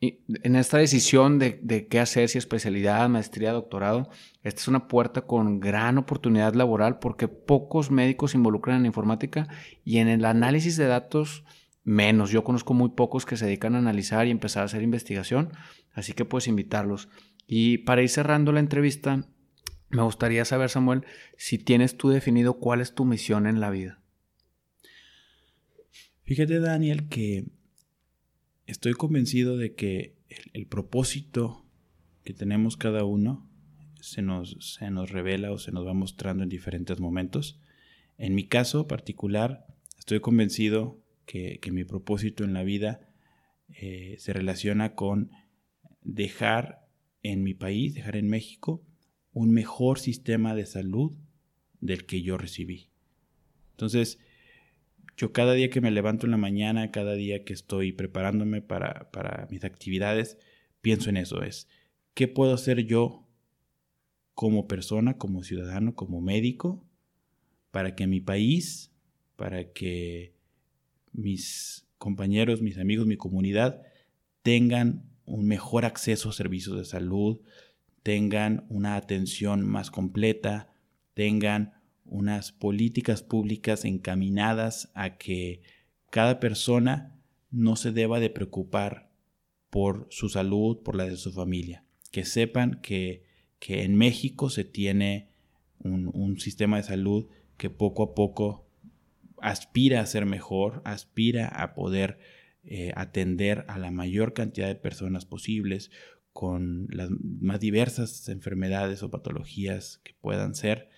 [0.00, 4.10] en esta decisión de, qué hacer, si especialidad, maestría, doctorado,
[4.44, 9.48] esta es una puerta con gran oportunidad laboral porque pocos médicos se involucran en informática
[9.84, 11.44] y en el análisis de datos
[11.82, 12.30] menos.
[12.30, 15.52] Yo conozco muy pocos que se dedican a analizar y empezar a hacer investigación,
[15.92, 17.08] así que puedes invitarlos.
[17.48, 19.26] Y para ir cerrando la entrevista,
[19.90, 24.00] me gustaría saber, Samuel, si tienes tú definido cuál es tu misión en la vida.
[26.22, 27.46] Fíjate, Daniel, que
[28.68, 30.14] estoy convencido de que
[30.52, 31.64] el, propósito
[32.22, 33.50] que tenemos cada uno
[34.00, 37.58] se nos, se nos revela o se nos va mostrando en diferentes momentos.
[38.18, 39.66] En mi caso particular,
[39.98, 43.00] estoy convencido que, mi propósito en la vida
[43.70, 45.30] eh, se relaciona con
[46.02, 46.86] dejar
[47.22, 48.84] en mi país, dejar en México,
[49.32, 51.16] un mejor sistema de salud
[51.80, 52.90] del que yo recibí.
[53.70, 54.18] Entonces,
[55.18, 59.48] yo cada día que me levanto en la mañana, cada día que estoy preparándome para,
[59.50, 60.38] mis actividades,
[60.80, 61.68] pienso en eso, es,
[62.14, 63.26] ¿qué puedo hacer yo
[64.34, 66.86] como persona, como ciudadano, como médico,
[67.72, 68.92] para que mi país,
[69.34, 70.34] para que
[71.12, 73.82] mis compañeros, mis amigos, mi comunidad
[74.42, 77.40] tengan un mejor acceso a servicios de salud,
[78.04, 80.72] tengan una atención más completa,
[81.14, 81.77] tengan
[82.10, 85.62] unas políticas públicas encaminadas a que
[86.10, 87.18] cada persona
[87.50, 89.10] no se deba de preocupar
[89.70, 91.84] por su salud, por la de su familia.
[92.10, 93.26] Que sepan que,
[93.60, 95.28] en México se tiene
[95.80, 98.66] un, sistema de salud que poco a poco
[99.40, 102.18] aspira a ser mejor, aspira a poder
[102.64, 105.90] eh, atender a la mayor cantidad de personas posibles
[106.32, 110.88] con las más diversas enfermedades o patologías que puedan ser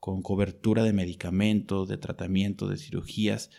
[0.00, 3.50] con cobertura de medicamentos, de tratamiento, de cirugías.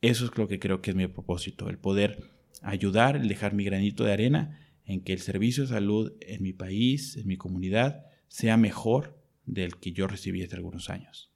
[0.00, 2.30] Eso es lo que creo que es mi propósito, el poder
[2.62, 6.52] ayudar, el dejar mi granito de arena en que el servicio de salud en mi
[6.52, 11.30] país, en mi comunidad, sea mejor del que yo recibí hace algunos años.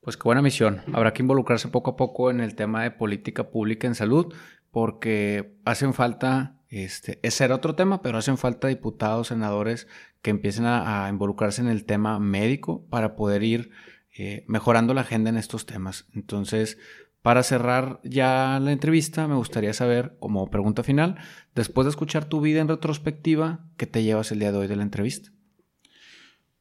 [0.00, 0.82] Pues qué buena misión.
[0.92, 4.32] Habrá que involucrarse poco a poco en el tema de política pública en salud,
[4.78, 9.88] porque hacen falta, este, ese era otro tema, pero hacen falta diputados, senadores
[10.22, 13.72] que empiecen a, involucrarse en el tema médico para poder ir
[14.16, 16.06] eh, mejorando la agenda en estos temas.
[16.14, 16.78] Entonces,
[17.22, 21.16] Para cerrar ya la entrevista, me gustaría saber, como pregunta final,
[21.56, 24.76] después de escuchar tu vida en retrospectiva, ¿qué te llevas el día de hoy de
[24.76, 25.32] la entrevista?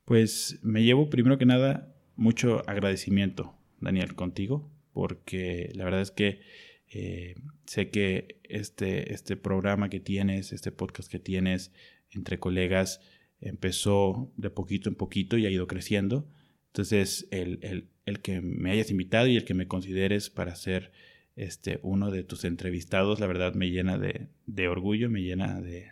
[0.06, 6.42] Pues me llevo primero que nada mucho agradecimiento, Daniel, contigo, porque la verdad es que
[6.90, 7.36] eh,
[7.66, 11.72] sé que este, este programa que tienes, este podcast que tienes
[12.12, 13.02] entre colegas,
[13.42, 16.28] empezó de poquito en poquito y ha ido creciendo.
[16.68, 17.90] Entonces, el,
[18.22, 20.92] que me hayas invitado y el que me consideres para ser
[21.36, 25.92] este, uno de tus entrevistados, la verdad me llena de, orgullo, me llena de,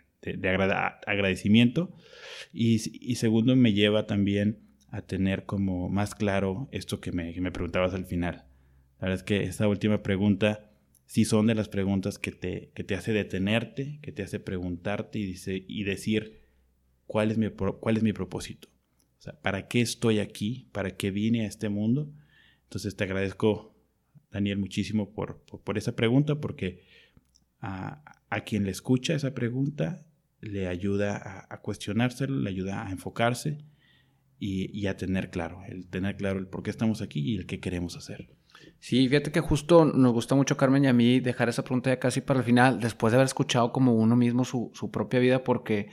[1.05, 1.95] agradecimiento.
[2.53, 2.79] Y,
[3.15, 7.93] segundo, me lleva también a tener como más claro esto que me, que me preguntabas
[7.93, 8.45] al final.
[8.99, 10.71] La verdad es que esta última pregunta
[11.05, 15.19] sí son de las preguntas que te, que te hace detenerte, que te hace preguntarte
[15.19, 16.41] y, dice, y decir
[17.07, 18.69] cuál es, mi, cuál es mi propósito.
[19.19, 20.67] O sea, ¿para qué estoy aquí?
[20.71, 22.11] ¿Para qué vine a este mundo?
[22.63, 23.75] Entonces te agradezco,
[24.31, 26.83] Daniel, muchísimo por, por, esa pregunta, porque
[27.61, 30.05] a, a, quien le escucha esa pregunta
[30.41, 33.59] le ayuda a, a cuestionárselo, le ayuda a enfocarse
[34.39, 37.45] y, y a tener claro, el tener claro el por qué estamos aquí y el
[37.45, 38.29] qué queremos hacer.
[38.80, 41.99] Sí, fíjate que justo nos gusta mucho, Carmen, y a mí dejar esa pregunta ya
[41.99, 45.89] casi para el final, después de haber escuchado como uno mismo su, propia vida, porque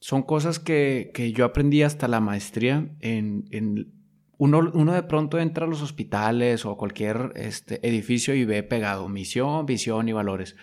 [0.00, 2.88] son cosas que, yo aprendí hasta la maestría.
[3.00, 3.92] En,
[4.38, 8.62] uno, uno, de pronto entra a los hospitales o a cualquier este, edificio y ve
[8.62, 10.56] pegado misión, visión y valores.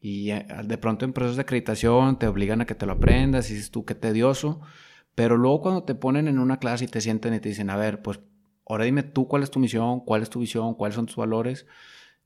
[0.00, 3.50] Y eh, de pronto en procesos de acreditación te obligan a que te lo aprendas
[3.50, 4.60] y dices tú qué tedioso.
[5.14, 7.76] Pero luego cuando te ponen en una clase y te sienten y te dicen, a
[7.76, 8.20] ver, pues
[8.70, 11.66] ahora dime tú cuál es tu misión, cuál es tu visión, cuáles son tus valores.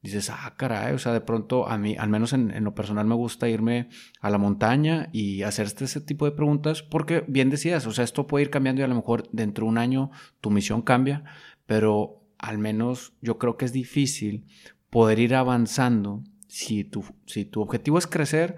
[0.03, 3.14] Dices, ah, caray, o sea, de pronto a mí, al menos en, lo personal, me
[3.14, 3.88] gusta irme
[4.20, 8.05] a la montaña y hacer este, ese tipo de preguntas, porque bien decías, o sea,
[8.05, 10.11] esto puede ir cambiando y a lo mejor dentro de un año
[10.42, 11.24] tu misión cambia,
[11.64, 14.45] pero al menos yo creo que es difícil
[14.90, 18.57] poder ir avanzando si tu, si tu objetivo es crecer,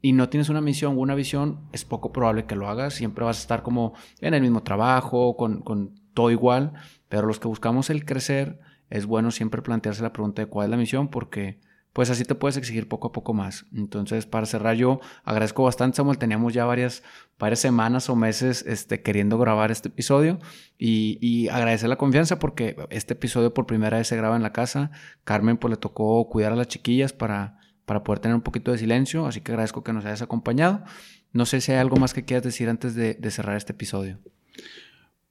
[0.00, 2.94] y no tienes una misión o una visión, es poco probable que lo hagas.
[2.94, 6.72] Siempre vas a estar como en el mismo trabajo, con todo igual.
[7.08, 8.58] Pero los que buscamos el crecer,
[8.90, 11.60] es bueno siempre plantearse la pregunta de cuál es la misión, porque
[11.92, 13.64] pues así te puedes exigir poco a poco más.
[13.74, 16.18] Entonces, para cerrar, yo agradezco bastante, Samuel.
[16.18, 17.02] Teníamos ya varias,
[17.38, 20.38] varias semanas o meses este, queriendo grabar este episodio
[20.78, 24.52] y, y, agradecer la confianza porque este episodio por primera vez se graba en la
[24.52, 24.90] casa.
[25.24, 28.78] Carmen, pues le tocó cuidar a las chiquillas para, para poder tener un poquito de
[28.78, 30.84] silencio, así que agradezco que nos hayas acompañado.
[31.32, 34.18] No sé si hay algo más que quieras decir antes de, de cerrar este episodio.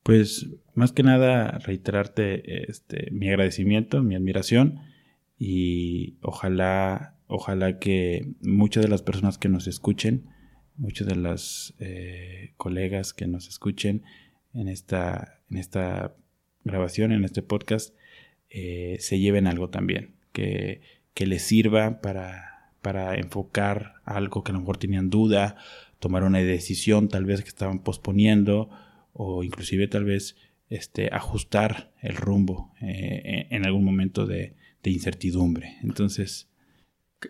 [0.05, 4.81] Pues más que nada reiterarte este, mi agradecimiento, mi admiración
[5.39, 10.27] y ojalá, ojalá que muchas de las personas que nos escuchen,
[10.77, 14.03] muchas de las eh, colegas que nos escuchen
[14.53, 16.15] en esta, en esta
[16.63, 17.95] grabación, en este podcast,
[18.51, 20.81] eh, se lleven algo también, que,
[21.15, 25.55] que les sirva para, para enfocar algo que a lo mejor tenían duda,
[25.97, 28.69] tomar una decisión tal vez que estaban posponiendo
[29.17, 30.35] o inclusive tal vez
[30.69, 35.77] este, ajustar el rumbo eh, en algún momento de, incertidumbre.
[35.81, 36.47] Entonces,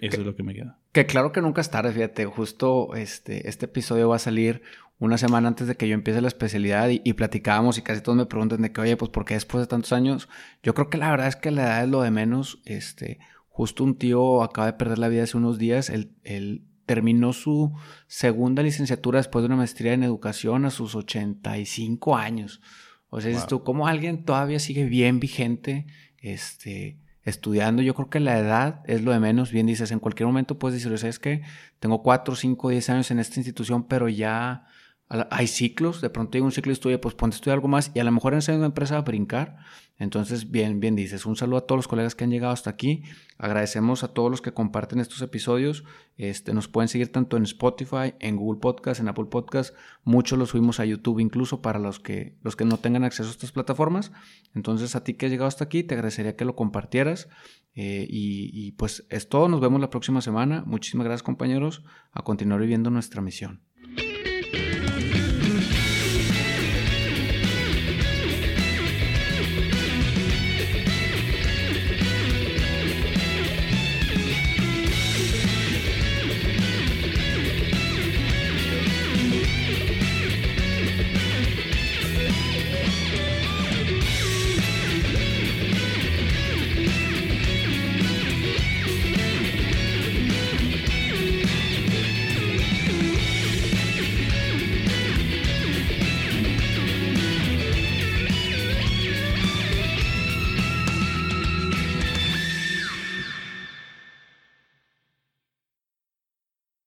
[0.02, 0.78] eso es lo que me queda.
[0.92, 4.62] Que claro que nunca es tarde, fíjate, justo este, este episodio va a salir
[5.00, 8.26] una semana antes de que yo empiece la especialidad y, platicábamos y casi todos me
[8.26, 10.28] preguntan de que, oye, pues ¿por qué después de tantos años?
[10.64, 12.62] Yo creo que la verdad es que la edad es lo de menos.
[12.66, 17.34] Este, justo un tío acaba de perder la vida hace unos días, él, él terminó
[17.34, 17.74] su
[18.08, 22.62] segunda licenciatura después de una maestría en educación a sus 85 años.
[23.10, 23.48] O sea, wow.
[23.48, 25.88] tú, ¿cómo alguien todavía sigue bien vigente
[26.20, 27.82] este, estudiando?
[27.82, 29.52] Yo creo que la edad es lo de menos.
[29.52, 31.42] Bien dices, en cualquier momento puedes decir, ¿sabes qué?
[31.80, 34.66] Tengo 4, 5, 10 años en esta institución, pero ya
[35.08, 36.02] hay ciclos.
[36.02, 38.04] De pronto hay un ciclo de estudio, pues ponte a estudiar algo más y a
[38.04, 39.58] lo mejor en esa misma empresa a brincar.
[39.98, 41.26] Entonces, bien, bien dices.
[41.26, 43.04] Un saludo a todos los colegas que han llegado hasta aquí.
[43.38, 45.86] Agradecemos a todos los que comparten estos episodios.
[46.18, 49.74] Este, nos pueden seguir tanto en Spotify, en Google Podcast, en Apple Podcast.
[50.04, 53.32] Muchos los subimos a YouTube incluso para los que, los que no tengan acceso a
[53.32, 54.12] estas plataformas.
[54.54, 57.30] Entonces, a ti que has llegado hasta aquí, te agradecería que lo compartieras.
[57.74, 59.48] Eh, y, y pues es todo.
[59.48, 60.64] Nos vemos la próxima semana.
[60.66, 61.84] Muchísimas gracias compañeros.
[62.12, 63.62] A continuar viviendo nuestra misión.